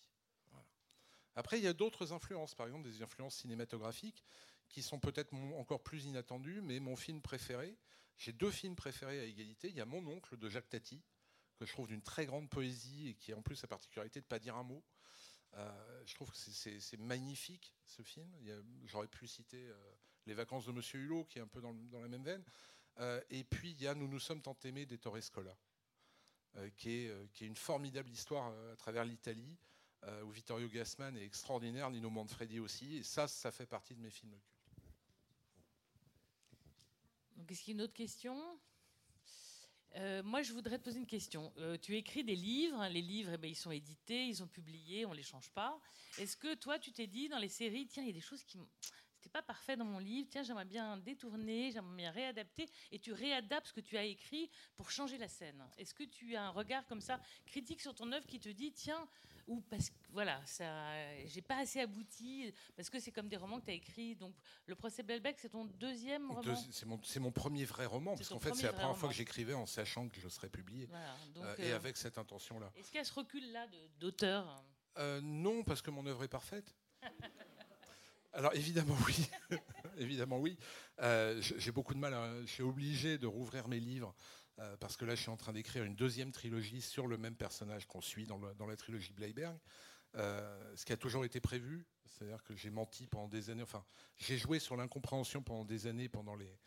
[1.36, 4.24] Après, il y a d'autres influences, par exemple des influences cinématographiques
[4.70, 7.76] qui sont peut-être encore plus inattendues, mais mon film préféré,
[8.18, 9.70] j'ai deux films préférés à égalité.
[9.70, 11.02] Il y a Mon oncle de Jacques Tati,
[11.56, 14.26] que je trouve d'une très grande poésie et qui a en plus la particularité de
[14.26, 14.84] ne pas dire un mot.
[15.56, 18.32] Euh, je trouve que c'est magnifique ce film.
[18.86, 19.76] J'aurais pu citer euh,
[20.26, 22.44] Les vacances de Monsieur Hulot, qui est un peu dans, la même veine.
[23.00, 25.56] Euh, et puis il y a Nous nous sommes tant aimés d'Ettore Scola,
[26.76, 29.58] qui est, qui, est, une formidable histoire à travers l'Italie,
[30.24, 32.98] où Vittorio Gassman est extraordinaire, Nino Manfredi aussi.
[32.98, 34.54] Et ça, ça fait partie de mes films cultes.
[37.38, 38.60] Donc, est-ce qu'il y a une autre question?
[39.96, 41.54] Euh, moi, je voudrais te poser une question.
[41.58, 44.48] Euh, tu écris des livres, hein, les livres, eh ben, ils sont édités, ils sont
[44.48, 45.80] publiés, on ne les change pas.
[46.18, 48.44] Est-ce que toi, tu t'es dit dans les séries, tiens, il y a des choses
[48.44, 48.60] qui
[49.24, 50.28] c'était pas parfait dans mon livre.
[50.30, 52.70] Tiens, j'aimerais bien détourner, j'aimerais bien réadapter.
[52.92, 55.66] Et tu réadaptes ce que tu as écrit pour changer la scène.
[55.78, 58.74] Est-ce que tu as un regard comme ça critique sur ton œuvre qui te dit,
[58.74, 59.08] tiens,
[59.48, 60.66] ou parce que voilà, ça,
[61.26, 64.16] j'ai pas assez abouti, parce que c'est comme des romans que tu as écrits.
[64.16, 64.36] Donc,
[64.68, 68.40] Le procès Belbec, c'est ton deuxième roman C'est mon, mon, premier vrai roman, parce qu'en
[68.40, 70.88] fait, c'est la première fois que j'écrivais en sachant que je serais publié.
[71.38, 72.72] Euh, et euh, avec cette intention-là.
[72.76, 73.68] Est-ce qu'il y a ce recul-là
[74.00, 74.64] d'auteur?
[74.98, 76.76] Euh, Non, parce que mon œuvre est parfaite.
[78.36, 79.30] Alors évidemment oui,
[79.98, 80.58] évidemment oui.
[81.40, 82.16] j'ai beaucoup de mal.
[82.46, 84.16] Je suis obligé de rouvrir mes livres
[84.60, 87.36] euh, parce que là, je suis en train d'écrire une deuxième trilogie sur le même
[87.36, 89.58] personnage qu'on suit dans, la trilogie Bleiberg.
[90.16, 93.84] Euh, ce qui a toujours été prévu, c'est-à-dire que j'ai menti pendant des années, enfin,
[94.18, 96.60] j'ai joué sur l'incompréhension pendant des années, pendant les,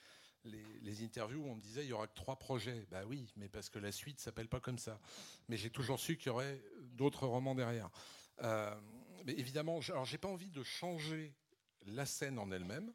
[1.02, 2.86] interviews où on me disait il y aura que trois projets.
[2.90, 5.00] Bah oui, mais parce que la suite s'appelle pas comme ça.
[5.48, 6.60] Mais j'ai toujours su qu'il y aurait
[6.92, 7.90] d'autres romans derrière.
[8.42, 8.74] Euh,
[9.24, 11.34] mais évidemment, alors j'ai pas envie de changer
[11.86, 12.92] la scène en elle-même.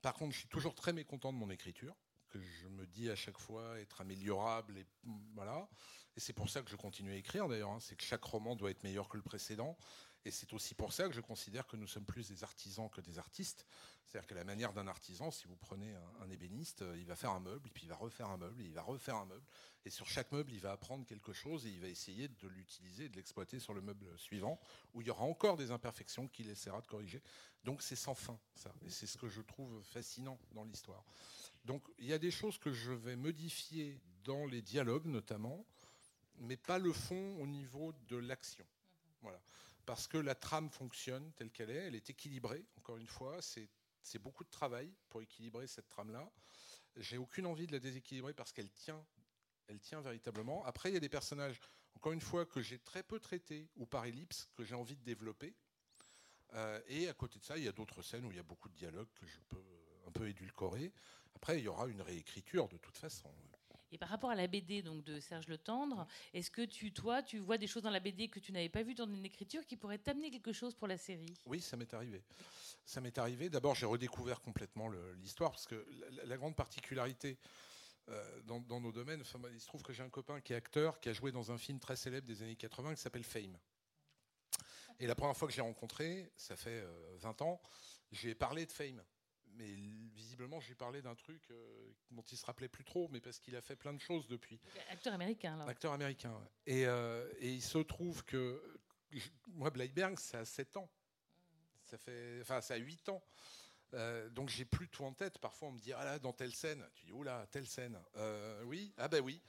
[0.00, 1.94] Par contre, je suis toujours très mécontent de mon écriture
[2.32, 4.78] que je me dis à chaque fois être améliorable.
[4.78, 4.86] Et,
[5.34, 5.68] voilà.
[6.16, 7.70] et c'est pour ça que je continue à écrire d'ailleurs.
[7.70, 7.80] Hein.
[7.80, 9.76] c'est que chaque roman doit être meilleur que le précédent.
[10.24, 13.00] Et c'est aussi pour ça que je considère que nous sommes plus des artisans que
[13.00, 13.66] des artistes.
[14.06, 17.30] C'est-à-dire que la manière d'un artisan, si vous prenez un, ébéniste, euh, il va faire
[17.30, 19.44] un meuble, et puis il va refaire un meuble, et il va refaire un meuble.
[19.84, 23.08] Et sur chaque meuble, il va apprendre quelque chose et il va essayer de l'utiliser,
[23.08, 24.60] de l'exploiter sur le meuble suivant,
[24.94, 27.20] où il y aura encore des imperfections qu'il essaiera de corriger.
[27.64, 28.72] Donc c'est sans fin, ça.
[28.84, 31.04] Et c'est ce que je trouve fascinant dans l'histoire.
[31.64, 35.64] Donc il y a des choses que je vais modifier dans les dialogues notamment,
[36.38, 38.66] mais pas le fond au niveau de l'action.
[39.20, 39.40] Voilà.
[39.86, 44.18] Parce que la trame fonctionne telle qu'elle est, elle est équilibrée, encore une fois, c'est
[44.18, 46.30] beaucoup de travail pour équilibrer cette trame-là.
[46.96, 49.04] J'ai aucune envie de la déséquilibrer parce qu'elle tient,
[49.66, 50.64] elle tient véritablement.
[50.64, 51.58] Après, il y a des personnages,
[51.96, 55.02] encore une fois, que j'ai très peu traités ou par ellipse, que j'ai envie de
[55.02, 55.54] développer.
[56.54, 58.44] Euh, et à côté de ça, il y a d'autres scènes où il y a
[58.44, 59.81] beaucoup de dialogues que je peux
[60.12, 60.92] peu édulcorer.
[61.34, 63.30] Après, il y aura une réécriture de toute façon.
[63.92, 67.22] Et par rapport à la BD donc de Serge Le Tendre, est-ce que tu, toi,
[67.22, 69.66] tu vois des choses dans la BD que tu n'avais pas vues dans une écriture
[69.66, 71.34] qui pourraient t'amener quelque chose pour la série?
[71.44, 72.22] Oui, ça m'est arrivé.
[72.86, 73.50] Ça m'est arrivé.
[73.50, 74.88] D'abord, j'ai redécouvert complètement
[75.20, 75.86] l'histoire parce que
[76.24, 77.38] la, grande particularité
[78.08, 80.98] euh, dans, nos domaines, enfin, il se trouve que j'ai un copain qui est acteur,
[80.98, 83.58] qui a joué dans un film très célèbre des années 80 qui s'appelle Fame.
[85.00, 86.82] Et la première fois que j'ai rencontré, ça fait
[87.18, 87.60] 20 euh, ans,
[88.10, 89.02] j'ai parlé de Fame
[89.56, 89.74] mais
[90.14, 93.56] visiblement, j'ai parlé d'un truc euh, dont il se rappelait plus trop, mais parce qu'il
[93.56, 94.60] a fait plein de choses depuis.
[94.90, 95.64] Acteur américain, là.
[95.66, 96.34] Acteur américain,
[96.66, 98.62] et, euh, et, il se trouve que
[99.48, 100.90] moi, Bleiberg, ça a 7 ans.
[101.84, 103.22] Ça fait, enfin, ça a 8 ans.
[103.94, 105.38] Euh, donc j'ai plus tout en tête.
[105.38, 107.98] Parfois on me dit ah là dans telle scène, tu dis oh là telle scène.
[108.64, 109.42] oui, ah ben oui.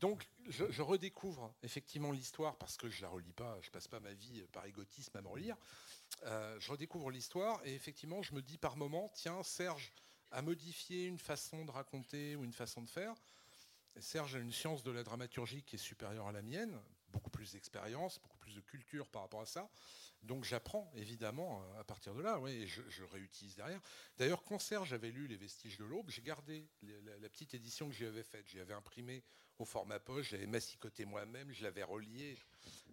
[0.00, 4.12] Donc je, redécouvre effectivement l'histoire parce que je la relis pas, je passe pas ma
[4.12, 5.56] vie par égotisme à me relire.
[6.24, 9.92] Euh, je redécouvre l'histoire et effectivement, je me dis par moment, tiens, Serge
[10.30, 13.14] a modifié une façon de raconter ou une façon de faire.
[14.00, 17.52] Serge a une science de la dramaturgie qui est supérieure à la mienne, beaucoup plus
[17.52, 19.70] d'expérience, beaucoup plus de culture par rapport à ça.
[20.24, 23.80] Donc j'apprends évidemment à partir de là, oui, et je, réutilise derrière.
[24.16, 27.94] D'ailleurs, quand Serge avait lu Les Vestiges de l'Aube, j'ai gardé la, petite édition que
[27.94, 28.46] j'y avais faite.
[28.48, 29.22] J'y avais imprimé
[29.58, 32.36] au format poche, j'avais massicoté moi-même, je l'avais relié.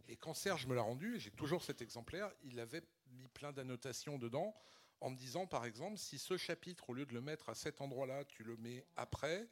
[0.08, 4.18] Et quand Serge me l'a rendu, j'ai toujours cet exemplaire, il avait mis plein d'annotations
[4.18, 4.56] dedans
[5.00, 7.82] en me disant, par exemple, si ce chapitre, au lieu de le mettre à cet
[7.82, 9.48] endroit-là, tu le mets après,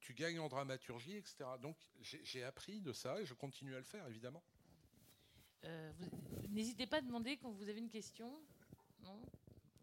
[0.00, 1.44] tu gagnes en dramaturgie, etc.
[1.60, 4.42] Donc j'ai appris de ça et je continue à le faire, évidemment.
[5.64, 5.92] Euh,
[6.48, 8.32] n'hésitez pas à demander quand vous avez une question.
[9.04, 9.20] Non?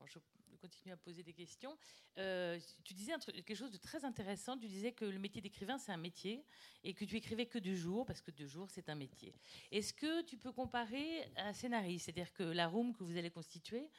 [0.05, 0.19] Je
[0.59, 1.77] continue à poser des questions.
[2.17, 4.57] Euh, tu disais quelque chose de très intéressant.
[4.57, 6.43] Tu disais que le métier d'écrivain, c'est un métier
[6.83, 9.33] et que tu écrivais que du jour, parce que du jour, c'est un métier.
[9.71, 13.89] Est-ce que tu peux comparer un scénariste C'est-à-dire que la room que vous allez constituer,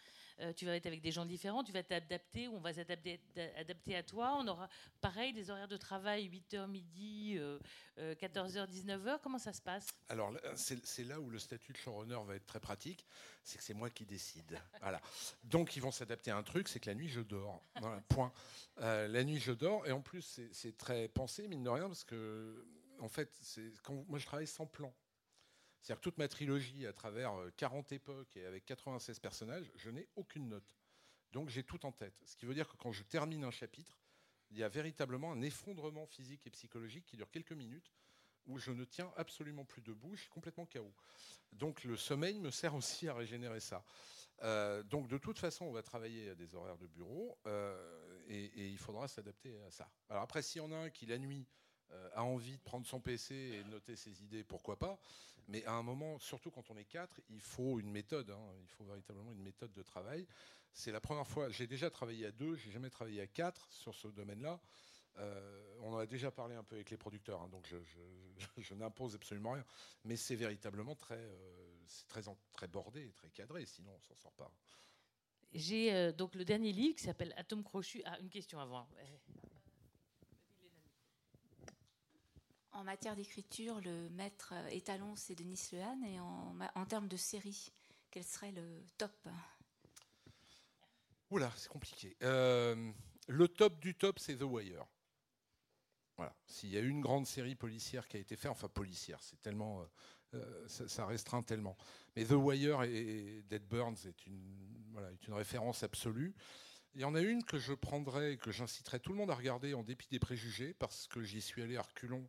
[0.41, 3.21] euh, tu vas être avec des gens différents, tu vas t'adapter, on va s'adapter
[3.57, 4.37] adapter à toi.
[4.39, 4.69] On aura
[5.01, 7.39] pareil des horaires de travail 8h midi,
[7.99, 9.19] 14h, 19h.
[9.23, 9.89] Comment ça se passe?
[10.09, 13.07] Alors c'est là où le statut de showrunner va être très pratique,
[13.45, 14.59] c'est que c'est moi qui décide.
[14.81, 15.01] voilà.
[15.45, 17.63] Donc ils vont s'adapter à un truc, c'est que la nuit je dors.
[18.09, 18.33] point.
[18.79, 22.05] Euh, la nuit je dors et en plus c'est très pensé mine de rien parce
[22.05, 22.67] que
[22.99, 23.31] en fait
[24.09, 24.93] moi je travaille sans plan.
[25.81, 29.91] C'est-à-dire que toute ma trilogie, à travers 40 euh, époques et avec 96 personnages, je
[29.91, 30.77] n'ai aucune note.
[31.33, 32.21] Donc j'ai tout en tête.
[32.25, 34.01] Ce qui veut dire que quand je termine un chapitre,
[34.51, 37.93] il y a véritablement un effondrement physique et psychologique qui dure quelques minutes,
[38.47, 40.93] où je ne tiens absolument plus debout, je suis complètement KO.
[41.53, 43.85] Donc le sommeil me sert aussi à régénérer ça.
[44.43, 48.69] Euh, donc de toute façon, on va travailler à des horaires de bureau euh, et,
[48.69, 49.91] il faudra s'adapter à ça.
[50.09, 51.47] Alors après, s'il y en a un qui la nuit
[52.15, 54.99] a envie de prendre son PC et noter ses idées, pourquoi pas.
[55.49, 58.31] Mais à un moment, surtout quand on est quatre, il faut une méthode.
[58.31, 58.55] Hein.
[58.63, 60.27] il faut véritablement une méthode de travail.
[60.73, 61.51] C'est la première fois.
[61.51, 64.61] J'ai déjà travaillé à deux, j'ai jamais travaillé à quatre sur ce domaine-là.
[65.19, 67.67] Euh, on en a déjà parlé un peu avec les producteurs, hein, donc
[68.59, 69.65] je, n'impose absolument rien.
[70.05, 72.23] Mais c'est véritablement très, euh, très,
[72.53, 74.53] très bordé très cadré, sinon on s'en sort pas.
[75.53, 78.03] J'ai euh, donc le dernier livre qui s'appelle Atome crochu.
[78.05, 78.89] Ah, une question avant.
[82.73, 86.05] En matière d'écriture, le maître étalon, c'est Denis Lehane.
[86.05, 87.73] Et en, termes de série,
[88.11, 89.29] quel serait le top?
[91.31, 92.17] Oula, c'est compliqué.
[92.21, 94.87] le top du top, c'est The Wire.
[96.47, 99.81] S'il y a une grande série policière qui a été faite, enfin policière, c'est tellement,
[99.81, 99.85] euh,
[100.35, 101.77] euh, ça, restreint tellement.
[102.17, 106.35] Mais The Wire et, Dead Burns est une, est une référence absolue.
[106.95, 109.75] Il y en a une que je prendrais, que j'inciterais tout le monde à regarder
[109.75, 112.29] en dépit des préjugés, parce que j'y suis allé à reculons,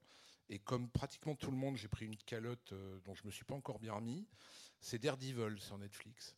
[0.52, 3.32] et comme pratiquement tout le monde, j'ai pris une calotte euh, dont je ne me
[3.32, 4.28] suis pas encore bien remis.
[4.80, 6.36] C'est Daredevil sur Netflix.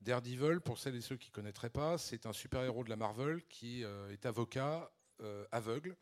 [0.00, 3.44] Daredevil, pour celles et ceux qui ne connaîtraient pas, c'est un super-héros de la Marvel
[3.46, 4.90] qui est avocat
[5.52, 5.94] aveugle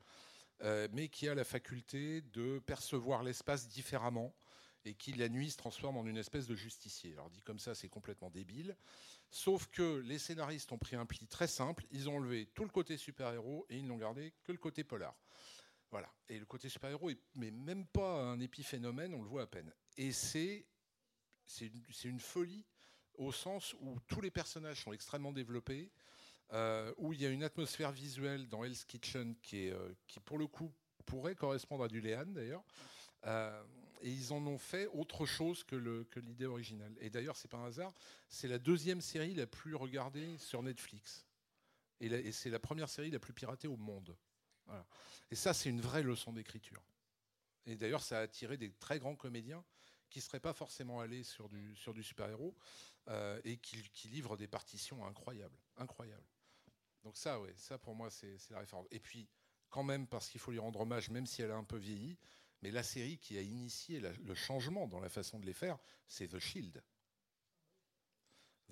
[0.64, 4.34] euh, mais qui a la faculté de percevoir l'espace différemment
[4.84, 7.12] et qui la nuit se transforme en une espèce de justicier.
[7.12, 8.76] Alors dit comme ça, c'est complètement débile.
[9.30, 12.70] Sauf que les scénaristes ont pris un pli très simple, ils ont enlevé tout le
[12.70, 15.14] côté super-héros et ils n'ont gardé que le côté polar.
[15.90, 16.12] Voilà.
[16.28, 19.72] Et le côté super-héros mais même pas un épiphénomène, on le voit à peine.
[19.96, 20.66] Et c'est
[22.04, 22.64] une, folie
[23.14, 25.90] au sens où tous les personnages sont extrêmement développés,
[26.52, 29.92] euh, où il y a une atmosphère visuelle dans Hell's Kitchen qui, euh,
[30.24, 30.72] pour le coup,
[31.04, 32.64] pourrait correspondre à du Léan d'ailleurs.
[33.26, 33.62] Euh,
[34.00, 35.76] et ils en ont fait autre chose que,
[36.20, 36.94] l'idée originale.
[37.00, 37.92] Et d'ailleurs, c'est pas un hasard,
[38.28, 41.26] c'est la deuxième série la plus regardée sur Netflix.
[42.00, 44.16] Et, c'est la première série la plus piratée au monde.
[45.30, 46.82] Et ça, c'est une vraie leçon d'écriture.
[47.66, 49.64] Et d'ailleurs, ça a attiré des très grands comédiens
[50.08, 52.56] qui ne seraient pas forcément allés sur du, sur du super-héros
[53.44, 55.58] et qui, livrent des partitions incroyables.
[55.76, 56.26] incroyables.
[57.04, 58.86] Donc ça, oui, ça pour moi, c'est la référence.
[58.90, 59.28] Et puis,
[59.68, 62.18] quand même, parce qu'il faut lui rendre hommage, même si elle a un peu vieilli,
[62.62, 66.28] mais la série qui a initié le changement dans la façon de les faire, c'est
[66.28, 66.82] The Shield.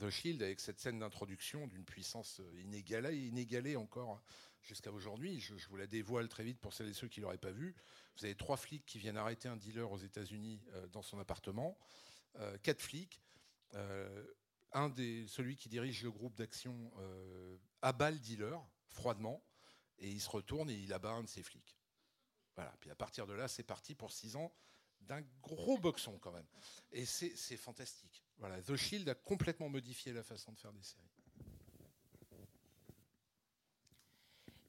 [0.01, 4.23] The Shield, avec cette scène d'introduction d'une puissance inégalée, inégalée encore
[4.67, 5.41] jusqu'à aujourd'hui.
[5.41, 7.75] Je, vous la dévoile très vite pour celles et ceux qui ne l'auraient pas vu.
[8.17, 11.79] Vous avez trois flics qui viennent arrêter un dealer aux États-Unis euh, dans son appartement.
[12.37, 13.23] Euh, quatre flics.
[13.75, 14.27] Euh,
[14.73, 16.93] un des, celui qui dirige le groupe d'action
[17.81, 19.43] abat le dealer froidement
[19.99, 21.79] et il se retourne et il abat un de ses flics.
[22.57, 22.75] Voilà.
[22.81, 24.53] Puis à partir de là, c'est parti pour six ans
[25.01, 26.47] d'un gros boxon quand même.
[26.91, 28.23] Et c'est fantastique.
[28.39, 28.61] Voilà.
[28.61, 31.16] The Shield a complètement modifié la façon de faire des séries.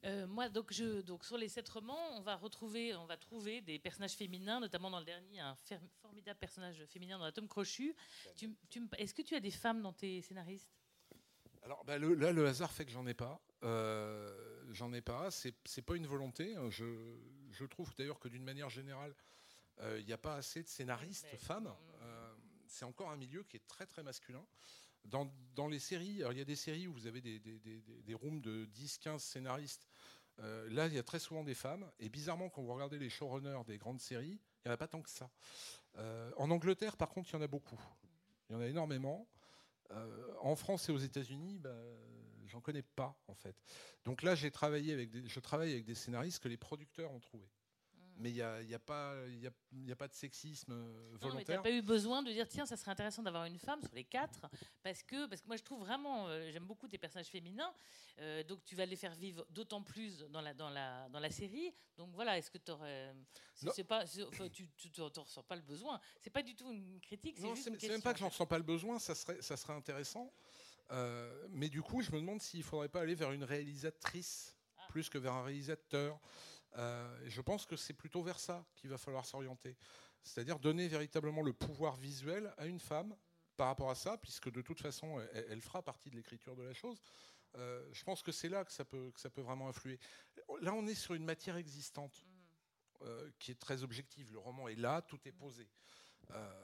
[0.04, 3.60] Euh, moi, donc, je, donc, sur les sept romans, on va retrouver, on va trouver
[3.60, 5.56] des personnages féminins, notamment dans le dernier, un
[6.00, 7.94] formidable personnage féminin dans la tome crochu.
[8.96, 10.70] Est-ce que tu as des femmes dans tes scénaristes?
[11.62, 13.40] Alors bah, là, le hasard fait que j'en ai pas.
[13.64, 15.30] Euh, j'en ai pas.
[15.30, 16.54] C'est pas une volonté.
[16.70, 16.84] Je,
[17.50, 19.14] je trouve d'ailleurs que d'une manière générale,
[19.80, 21.72] euh, il n'y a pas assez de scénaristes femmes.
[22.66, 24.44] c'est encore un milieu qui est très très masculin.
[25.04, 28.66] Dans, les séries, il y a des séries où vous avez des, des, rooms de
[28.66, 29.88] 10-15 scénaristes.
[30.40, 31.90] Euh, là, il y a très souvent des femmes.
[31.98, 34.86] Et bizarrement, quand vous regardez les showrunners des grandes séries, il n'y en a pas
[34.86, 35.30] tant que ça.
[35.96, 37.80] Euh, en Angleterre, par contre, il y en a beaucoup.
[38.48, 39.26] Il y en a énormément.
[39.90, 41.74] Euh, en France et aux États-Unis, bah,
[42.46, 43.56] j'en connais pas, en fait.
[44.04, 47.48] Donc là, j'ai travaillé avec je travaille avec des scénaristes que les producteurs ont trouvés
[48.18, 50.74] mais il n'y a, y a, pas, a, pas de sexisme
[51.20, 51.32] volontaire.
[51.34, 53.80] Non, tu n'as pas eu besoin de dire tiens, ça serait intéressant d'avoir une femme
[53.82, 54.46] sur les quatre,
[54.82, 57.72] parce que, parce que moi je trouve vraiment, euh, j'aime beaucoup tes personnages féminins,
[58.18, 61.30] euh, donc tu vas les faire vivre d'autant plus dans la, dans, la, dans la
[61.30, 61.72] série.
[61.96, 63.14] Donc voilà, est-ce que aurais,
[63.84, 67.88] pas, tu n'en ressens pas le besoin C'est pas du tout une critique, c'est juste
[67.88, 70.32] même pas que j'en ressens pas le besoin, ça serait, ça serait intéressant.
[70.90, 74.54] Euh, mais du coup, je me demande s'il ne faudrait pas aller vers une réalisatrice
[74.78, 74.86] ah.
[74.88, 76.18] plus que vers un réalisateur.
[76.76, 79.76] Euh, je pense que c'est plutôt vers ça qu'il va falloir s'orienter.
[80.22, 83.16] C'est-à-dire donner véritablement le pouvoir visuel à une femme
[83.56, 86.74] par rapport à ça, puisque de toute façon, elle, fera partie de l'écriture de la
[86.74, 87.00] chose.
[87.56, 89.98] Euh, je pense que c'est là que ça, peut, que ça peut vraiment influer.
[90.60, 92.24] Là, on est sur une matière existante
[93.02, 94.30] euh, qui est très objective.
[94.30, 95.68] Le roman est là, tout est posé.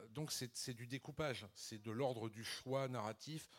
[0.09, 3.49] donc c'est du découpage, c'est de l'ordre du choix narratif.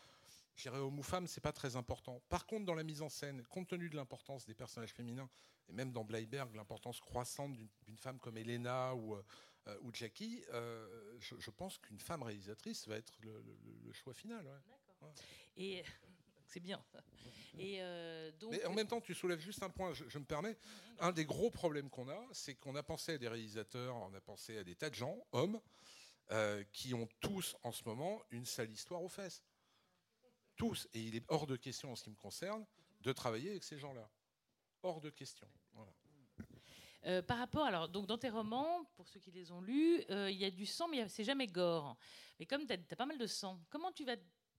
[0.55, 2.23] Je dirais homme ou femme, c'est pas très important.
[2.29, 5.29] Par contre, dans la mise en scène, compte tenu de l'importance des personnages féminins,
[5.69, 11.17] et même dans Bleiberg, l'importance croissante d'une femme comme Elena ou, euh, ou Jackie, euh,
[11.19, 14.43] je, pense qu'une femme réalisatrice va être le, choix final.
[14.43, 15.13] D'accord.
[15.57, 15.83] Et
[16.47, 16.83] c'est bien.
[17.59, 18.51] Et euh, donc...
[18.51, 20.57] Mais en même temps, tu soulèves juste un point, je, me permets.
[20.99, 24.21] Un des gros problèmes qu'on a, c'est qu'on a pensé à des réalisateurs, on a
[24.21, 25.59] pensé à des tas de gens, hommes,
[26.31, 29.43] euh, qui ont tous en ce moment une sale histoire aux fesses.
[30.55, 30.87] Tous.
[30.93, 32.65] Et il est hors de question en ce qui me concerne
[33.01, 34.09] de travailler avec ces gens-là.
[34.87, 35.47] Hors de question.
[37.05, 40.37] Euh, par rapport, alors, donc dans tes romans, pour ceux qui les ont lus, il
[40.37, 41.97] y a du sang, mais c'est jamais gore.
[42.39, 44.15] Mais comme tu as, as, pas mal de sang, comment tu vas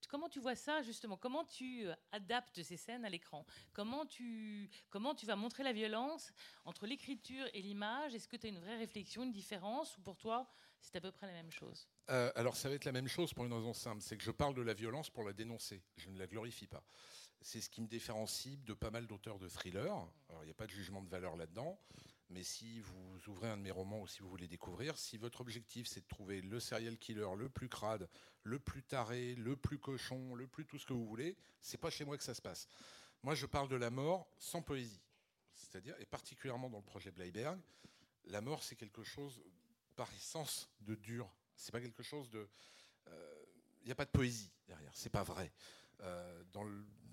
[0.06, 1.16] Comment tu vois ça justement?
[1.16, 3.44] Comment tu euh, adaptes ces scènes à l'écran?
[3.72, 6.32] Comment tu, comment tu vas montrer la violence
[6.64, 8.14] entre l'écriture et l'image?
[8.14, 9.96] Est-ce que tu as une vraie réflexion, une différence?
[9.98, 10.46] Ou pour toi,
[10.80, 11.88] c'est à peu près la même chose?
[12.10, 14.30] Euh, Alors ça va être la même chose pour une raison simple, c'est que je
[14.30, 16.82] parle de la violence pour la dénoncer, je ne la glorifie pas.
[17.40, 20.06] C'est ce qui me différencie de pas mal d'auteurs de thrillers.
[20.40, 21.78] Il n'y a pas de jugement de valeur là-dedans.
[22.30, 25.40] Mais si vous ouvrez un de mes romans ou si vous voulez découvrir, si votre
[25.40, 28.08] objectif c'est de trouver le serial killer le plus crade,
[28.42, 31.88] le plus taré, le plus cochon, le plus tout ce que vous voulez, c'est pas
[31.88, 32.68] chez moi que ça se passe.
[33.22, 35.00] Moi, je parle de la mort sans poésie.
[35.54, 37.58] C'est-à-dire, et particulièrement dans le projet Bleiberg,
[38.26, 39.42] la mort c'est quelque chose
[39.96, 41.28] par essence de dur.
[41.56, 42.48] C'est pas quelque chose de.
[43.06, 43.44] Il euh,
[43.86, 45.52] n'y a pas de poésie derrière, c'est pas vrai.
[46.00, 46.64] Euh, dans,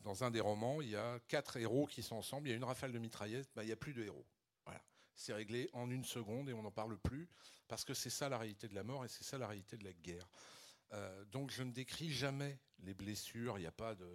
[0.05, 2.57] dans, un des romans, il y a quatre héros qui sont ensemble, il y a
[2.57, 4.25] une rafale de mitraillettes, bah, il n'y a plus de héros.
[5.17, 7.29] C'est réglé en une seconde et on n'en parle plus,
[7.69, 9.85] parce que c'est ça la réalité de la mort et c'est ça la réalité de
[9.85, 10.27] la guerre.
[10.91, 14.05] Euh, donc je ne décris jamais les blessures, il n'y a pas de,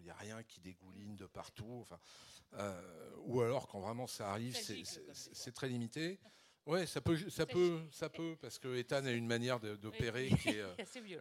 [0.00, 2.00] il y a rien qui dégouline de partout, enfin,
[2.54, 4.56] euh, ou alors quand vraiment ça arrive,
[5.12, 6.18] c'est très limité.
[6.68, 10.50] Ouais, ça peut, ça peut, ça peut, parce que Ethan a une manière d'opérer qui,
[10.60, 10.74] euh,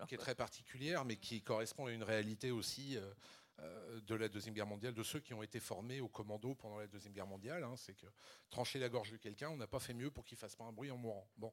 [0.06, 3.14] qui, est très particulière, mais qui correspond à une réalité aussi euh,
[3.60, 6.88] de la Deuxième Guerre mondiale, de ceux qui ont été formés au commando pendant la
[6.88, 7.64] Deuxième Guerre mondiale.
[7.64, 8.06] Hein, c'est que
[8.50, 10.72] trancher la gorge de quelqu'un, on n'a pas fait mieux pour qu'il fasse pas un
[10.72, 11.28] bruit en mourant.
[11.38, 11.52] Bon.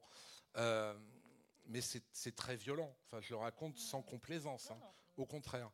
[0.57, 0.93] Euh,
[1.67, 2.95] mais c'est très violent.
[3.05, 4.79] Enfin, je le raconte sans complaisance, hein.
[5.17, 5.71] au contraire.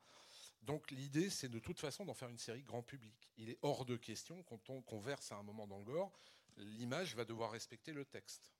[0.61, 3.29] Donc l'idée, c'est de toute façon d'en faire une série grand public.
[3.38, 6.11] Il est hors de question, quand on converse à un moment dans le gore,
[6.57, 8.53] l'image va devoir respecter le texte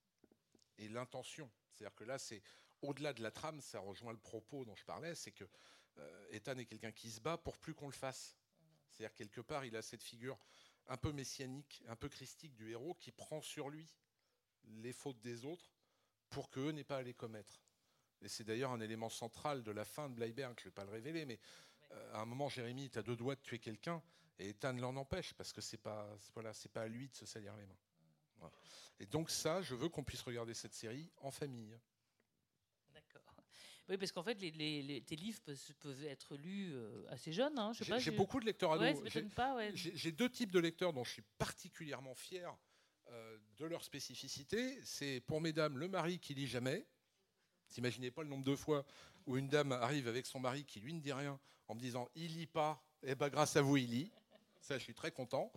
[0.78, 1.50] et l'intention.
[1.72, 2.42] C'est-à-dire que là, c'est
[2.82, 5.48] au-delà de la trame, ça rejoint le propos dont je parlais, c'est que euh,
[6.32, 8.38] Ethan est quelqu'un qui se bat pour plus qu'on le fasse.
[8.90, 10.38] C'est-à-dire quelque part, il a cette figure
[10.88, 13.88] un peu messianique, un peu christique du héros qui prend sur lui
[14.66, 15.72] les fautes des autres
[16.30, 17.62] pour qu'eux n'aient pas à les commettre.
[18.22, 20.86] Et c'est d'ailleurs un élément central de la fin de Bleiberg, je ne vais pas
[20.86, 21.40] le révéler, mais
[21.92, 24.02] euh, à un moment, Jérémy est à deux doigts de tuer quelqu'un
[24.40, 27.56] et Ethan l'en empêche parce que c'est pas, voilà, pas à lui de se salir
[27.58, 28.52] les mains.
[29.00, 31.78] Et donc ça, je veux qu'on puisse regarder cette série en famille.
[33.92, 35.42] Oui, parce qu'en fait, les, tes livres
[35.82, 37.60] peuvent, être lus euh, assez jeunes.
[37.60, 39.04] Hein, j'ai beaucoup de lecteurs ados.
[39.74, 42.56] j'ai deux types de lecteurs dont je suis particulièrement fier
[43.10, 44.80] euh, de leur spécificité.
[44.86, 46.88] C'est pour mesdames le mari qui lit jamais.
[47.68, 48.86] T'imaginez pas le nombre de fois
[49.26, 51.38] où une dame arrive avec son mari qui lui ne dit rien
[51.68, 54.12] en me disant il lit pas, et eh ben grâce à vous il lit.
[54.62, 55.52] Ça, je suis très content.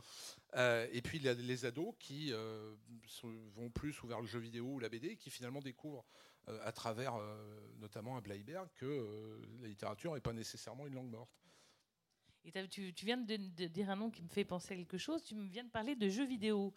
[0.57, 2.33] Euh, et puis les ados qui
[3.23, 6.05] vont plus vers le jeu vidéo ou la BD, qui finalement découvrent
[6.47, 11.11] à travers euh, notamment un Bleiberg que euh, la littérature n'est pas nécessairement une langue
[11.11, 11.31] morte.
[12.47, 15.25] Et tu, viens de, dire un nom qui me fait penser à quelque chose.
[15.25, 16.75] Tu me viens de parler de jeux vidéo.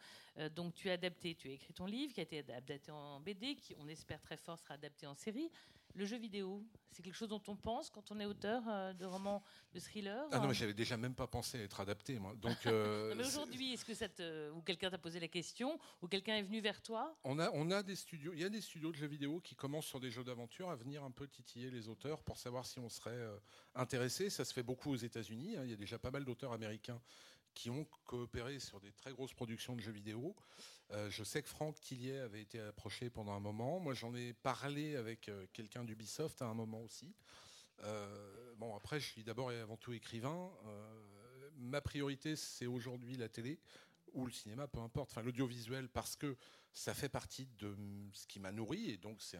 [0.55, 3.55] donc tu as adapté, tu as écrit ton livre qui a été adapté en BD,
[3.55, 5.51] qui on espère très fort sera adapté en série.
[5.95, 9.05] Le jeu vidéo, c'est quelque chose dont on pense quand on est auteur euh, de
[9.05, 12.33] romans, de thrillers Ah non, j'avais déjà même pas pensé à être adapté, moi.
[12.35, 14.07] Donc, euh, mais aujourd'hui, est-ce que ça
[14.53, 17.15] ou quelqu'un t'a posé la question, ou quelqu'un est venu vers toi?
[17.23, 19.55] On a, on a des studios, il y a des studios de jeux vidéo qui
[19.55, 22.79] commencent sur des jeux d'aventure à venir un peu titiller les auteurs pour savoir si
[22.79, 23.38] on serait euh,
[23.75, 24.29] intéressé.
[24.29, 25.55] Ça se fait beaucoup aux États-Unis.
[25.57, 25.61] Hein.
[25.65, 27.01] Il y a déjà pas mal d'auteurs américains
[27.57, 30.35] qui ont coopéré sur des très grosses productions de jeux vidéo.
[30.91, 33.79] Euh, je sais que Franck Tillier avait été approché pendant un moment.
[33.79, 37.15] Moi, j'en ai parlé avec euh, quelqu'un d'Ubisoft à un moment aussi.
[37.79, 40.51] Euh, bon, après, je suis d'abord et avant tout écrivain.
[41.55, 43.59] ma priorité, c'est aujourd'hui la télé
[44.13, 46.37] ou le cinéma, peu importe, enfin l'audiovisuel, parce que
[46.73, 47.75] ça fait partie de
[48.13, 49.39] ce qui m'a nourri, et donc c'est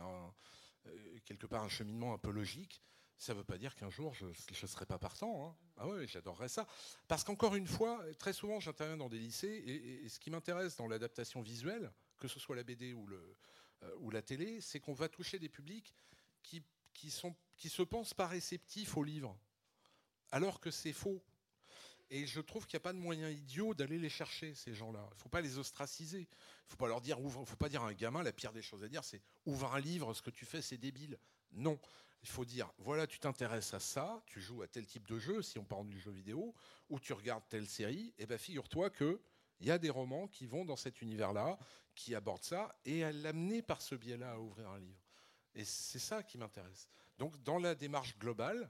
[1.24, 2.82] quelque part un cheminement un peu logique
[3.18, 5.48] ça ne veut pas dire qu'un jour je ne serai pas partant.
[5.48, 5.56] Hein.
[5.78, 6.68] Ah oui, j'adorerais ça.
[7.08, 9.64] Parce qu'encore une fois, très souvent j'interviens dans des lycées
[10.04, 14.22] et, ce qui m'intéresse dans l'adaptation visuelle, que ce soit la BD euh, ou la
[14.22, 15.94] télé, c'est qu'on va toucher des publics
[16.44, 16.64] qui,
[16.94, 17.10] qui,
[17.70, 19.38] se pensent pas réceptifs au livre,
[20.32, 21.22] alors que c'est faux.
[22.10, 25.06] Et je trouve qu'il n'y a pas de moyen idiot d'aller les chercher, ces gens-là.
[25.12, 26.20] Il ne faut pas les ostraciser.
[26.20, 28.54] Il ne faut pas leur dire, ouvre, faut pas dire à un gamin, la pire
[28.54, 31.20] des choses à dire, c'est ouvre un livre, ce que tu fais, c'est débile.
[31.52, 31.78] Non.
[32.24, 35.42] Il faut dire, voilà, tu t'intéresses à ça, tu joues à tel type de jeu,
[35.42, 36.54] si on parle du jeu vidéo,
[36.90, 39.20] ou tu regardes telle série, et eh bien figure-toi qu'il
[39.62, 41.58] y a des romans qui vont dans cet univers-là,
[41.96, 45.04] qui abordent ça, et à l'amener par ce biais-là à ouvrir un livre.
[45.56, 46.88] Et c'est ça qui m'intéresse.
[47.18, 48.70] Donc dans la démarche globale,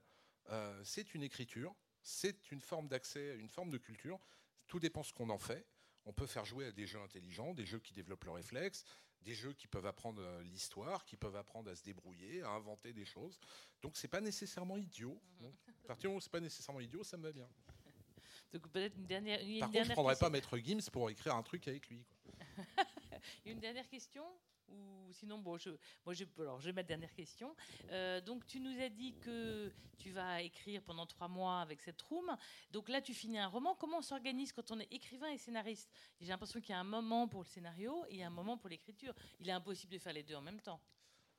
[0.49, 4.19] euh, c'est une écriture, C'est une forme d'accès une forme de culture.
[4.67, 5.67] Tout dépend ce qu'on en fait.
[6.05, 8.85] On peut faire jouer à des jeux intelligents, des jeux qui développent le réflexe,
[9.21, 12.93] des jeux qui peuvent apprendre euh, l'histoire, qui peuvent apprendre à se débrouiller, à inventer
[12.93, 13.39] des choses.
[13.81, 15.19] Donc c'est pas nécessairement idiot.
[15.39, 15.53] Mhm.
[15.83, 17.49] à partir du moment où c'est pas nécessairement idiot, ça me va bien.
[18.53, 19.39] Donc peut-être une dernière.
[19.59, 22.05] Par contre, je prendrais pas Maître Gims pour écrire un truc avec lui.
[23.45, 24.23] une dernière question?
[24.69, 25.69] Ou sinon, bon, je,
[26.05, 27.55] moi, je, alors, ma dernière question.
[27.91, 32.01] Euh, donc, tu nous as dit que tu vas écrire pendant trois mois avec cette
[32.03, 32.35] room.
[32.71, 33.75] Donc là, tu finis un roman.
[33.75, 35.89] Comment on s'organise quand on est écrivain et scénariste?
[36.19, 39.13] J'ai l'impression qu'il y a un moment pour le scénario et un moment pour l'écriture.
[39.39, 40.81] Il est impossible de faire les deux en même temps.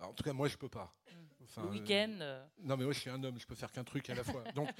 [0.00, 0.94] en tout cas, moi, je peux pas.
[1.10, 1.62] Hmm.
[1.62, 2.18] le week-end.
[2.20, 3.38] Euh, non, mais moi, je suis un homme.
[3.38, 4.42] Je peux faire qu'un truc à la fois.
[4.54, 4.70] Donc,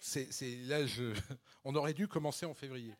[0.00, 1.14] c'est c'est là, je,
[1.64, 2.94] on aurait dû commencer en février.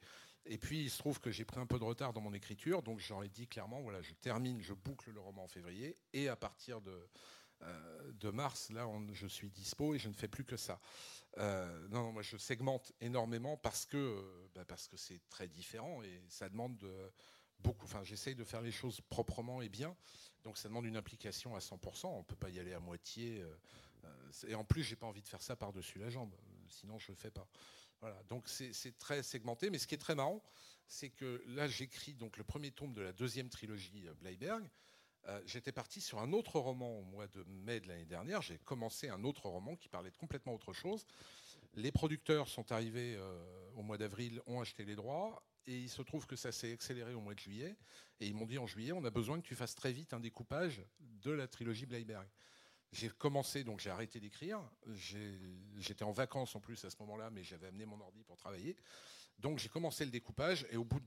[0.46, 2.82] Et puis, il se trouve que j'ai pris un peu de retard dans mon écriture,
[2.82, 6.36] donc j'aurais dit clairement, voilà, je termine, je boucle le roman en février, et à
[6.36, 7.08] partir de,
[7.62, 10.80] euh, mars, là, je suis dispo et je ne fais plus que ça.
[11.38, 14.64] Euh, non, moi, je segmente énormément parce que euh, bah,
[14.96, 17.12] c'est très différent et ça demande de,
[17.60, 17.86] beaucoup.
[17.86, 19.96] Enfin, j'essaye de faire les choses proprement et bien,
[20.42, 22.06] donc ça demande une implication à 100%.
[22.06, 23.42] On peut pas y aller à moitié.
[24.46, 26.34] et en plus, j'ai pas envie de faire ça par-dessus la jambe.
[26.68, 27.46] Sinon, je le fais pas
[28.28, 30.42] donc c'est très segmenté, mais ce qui est très marrant,
[30.86, 34.68] c'est que là j'écris donc le premier tome de la deuxième trilogie euh, Bleiberg.
[35.26, 38.42] Euh, j'étais parti sur un autre roman au mois de mai de l'année dernière.
[38.42, 41.06] J'ai commencé un autre roman qui parlait de complètement autre chose.
[41.74, 46.02] Les producteurs sont arrivés euh, au mois d'avril, ont acheté les droits, et il se
[46.02, 47.74] trouve que ça s'est accéléré au mois de juillet.
[48.20, 50.20] Et ils m'ont dit en juillet, on a besoin que tu fasses très vite un
[50.20, 52.28] découpage de la trilogie Bleiberg.
[52.94, 54.60] J'ai commencé, donc j'ai arrêté d'écrire.
[55.76, 58.76] J'étais en vacances en plus à ce moment-là, mais j'avais amené mon ordi pour travailler.
[59.40, 61.06] Donc j'ai commencé le découpage et au bout de,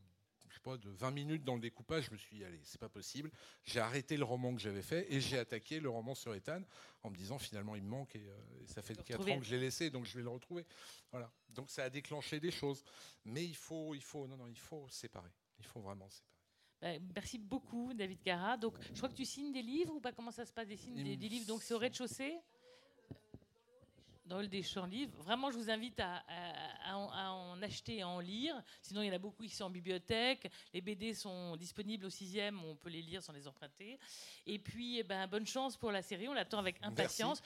[0.49, 2.79] je sais pas, de 20 minutes dans le découpage, je me suis dit, allez, c'est
[2.79, 3.31] pas possible.
[3.63, 6.61] J'ai arrêté le roman que j'avais fait et j'ai attaqué le roman sur Ethan
[7.03, 9.55] en me disant finalement il me manque et, euh, ça fait 4 ans que je
[9.55, 10.65] l'ai laissé, donc je vais le retrouver.
[11.11, 11.31] Voilà.
[11.47, 12.83] Donc ça a déclenché des choses.
[13.23, 15.31] Mais il faut, il faut, non, non, il faut séparer.
[15.57, 16.36] Il faut vraiment séparer.
[16.81, 18.57] Bah, merci beaucoup, David Cara.
[18.57, 20.11] Donc, je crois que tu signes des livres ou pas?
[20.11, 21.47] Comment ça se passe des, signes, des, livres?
[21.47, 22.37] Donc, c'est au rez-de-chaussée?
[24.27, 25.11] Dans le des champs livres.
[25.17, 26.23] Vraiment, je vous invite à,
[26.95, 28.61] en acheter et à en lire.
[28.81, 30.51] Sinon, il y en a beaucoup ici en bibliothèque.
[30.73, 33.99] Les BD sont disponibles au sixième, on peut les lire sans les emprunter.
[34.45, 37.41] Et puis, eh ben, bonne chance pour la série, on l'attend avec impatience.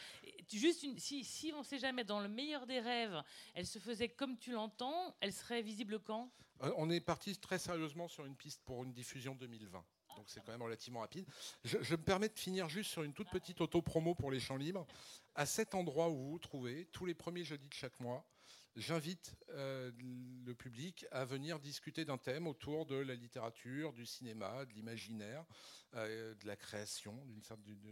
[0.51, 3.21] Juste une, si, si on ne sait jamais, dans le meilleur des rêves,
[3.53, 6.31] elle se faisait comme tu l'entends, elle serait visible quand?
[6.63, 9.83] Euh, On est parti très sérieusement sur une piste pour une diffusion 2020
[10.21, 11.25] donc c'est quand même relativement rapide.
[11.63, 14.85] Je, me permets de finir juste sur une toute petite auto-promo pour les champs libres.
[15.35, 18.25] À cet endroit où vous vous trouvez, tous les premiers jeudis de chaque mois,
[18.75, 19.89] j'invite euh,
[20.45, 25.45] le public à venir discuter d'un thème autour de la littérature, du cinéma, de l'imaginaire,
[25.95, 27.17] euh, de la création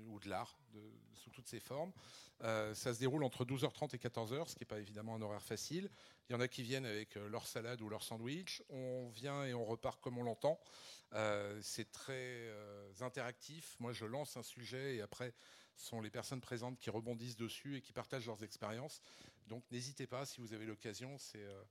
[0.07, 0.59] ou de l'art
[1.13, 1.93] sous toutes ses formes.
[2.43, 5.43] Euh, ça se déroule entre 12h30 et 14h, ce qui n'est pas évidemment un horaire
[5.43, 5.89] facile.
[6.29, 8.61] Il y en a qui viennent avec leur salade ou leur sandwich.
[8.69, 10.59] On vient et on repart comme on l'entend.
[11.61, 12.53] c'est très
[13.01, 13.77] interactif.
[13.79, 15.33] Moi, je lance un sujet et après,
[15.79, 19.01] sont les personnes présentes qui rebondissent dessus et qui partagent leurs expériences.
[19.47, 21.63] Donc n'hésitez pas, si vous avez l'occasion, c'est euh,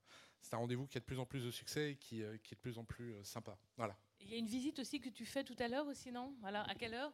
[0.53, 2.57] un rendez-vous qui a de plus en plus de succès et qui, euh, qui est
[2.57, 3.59] de plus en plus euh, sympa.
[3.77, 3.97] Voilà.
[4.21, 6.35] Il y a une visite aussi que tu fais tout à l'heure aussi, non?
[6.41, 7.13] Voilà, à quelle heure?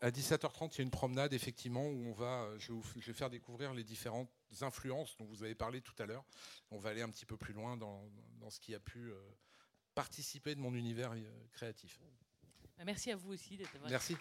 [0.00, 3.74] À 17h30, il y a une promenade, effectivement, où on va, je vais, faire découvrir
[3.74, 4.30] les différentes
[4.60, 6.24] influences dont vous avez parlé tout à l'heure.
[6.70, 9.12] On va aller un petit peu plus loin dans, dans ce qui a pu
[9.96, 11.16] participer de mon univers
[11.50, 12.00] créatif.
[12.84, 14.16] Merci à vous aussi d'être Merci.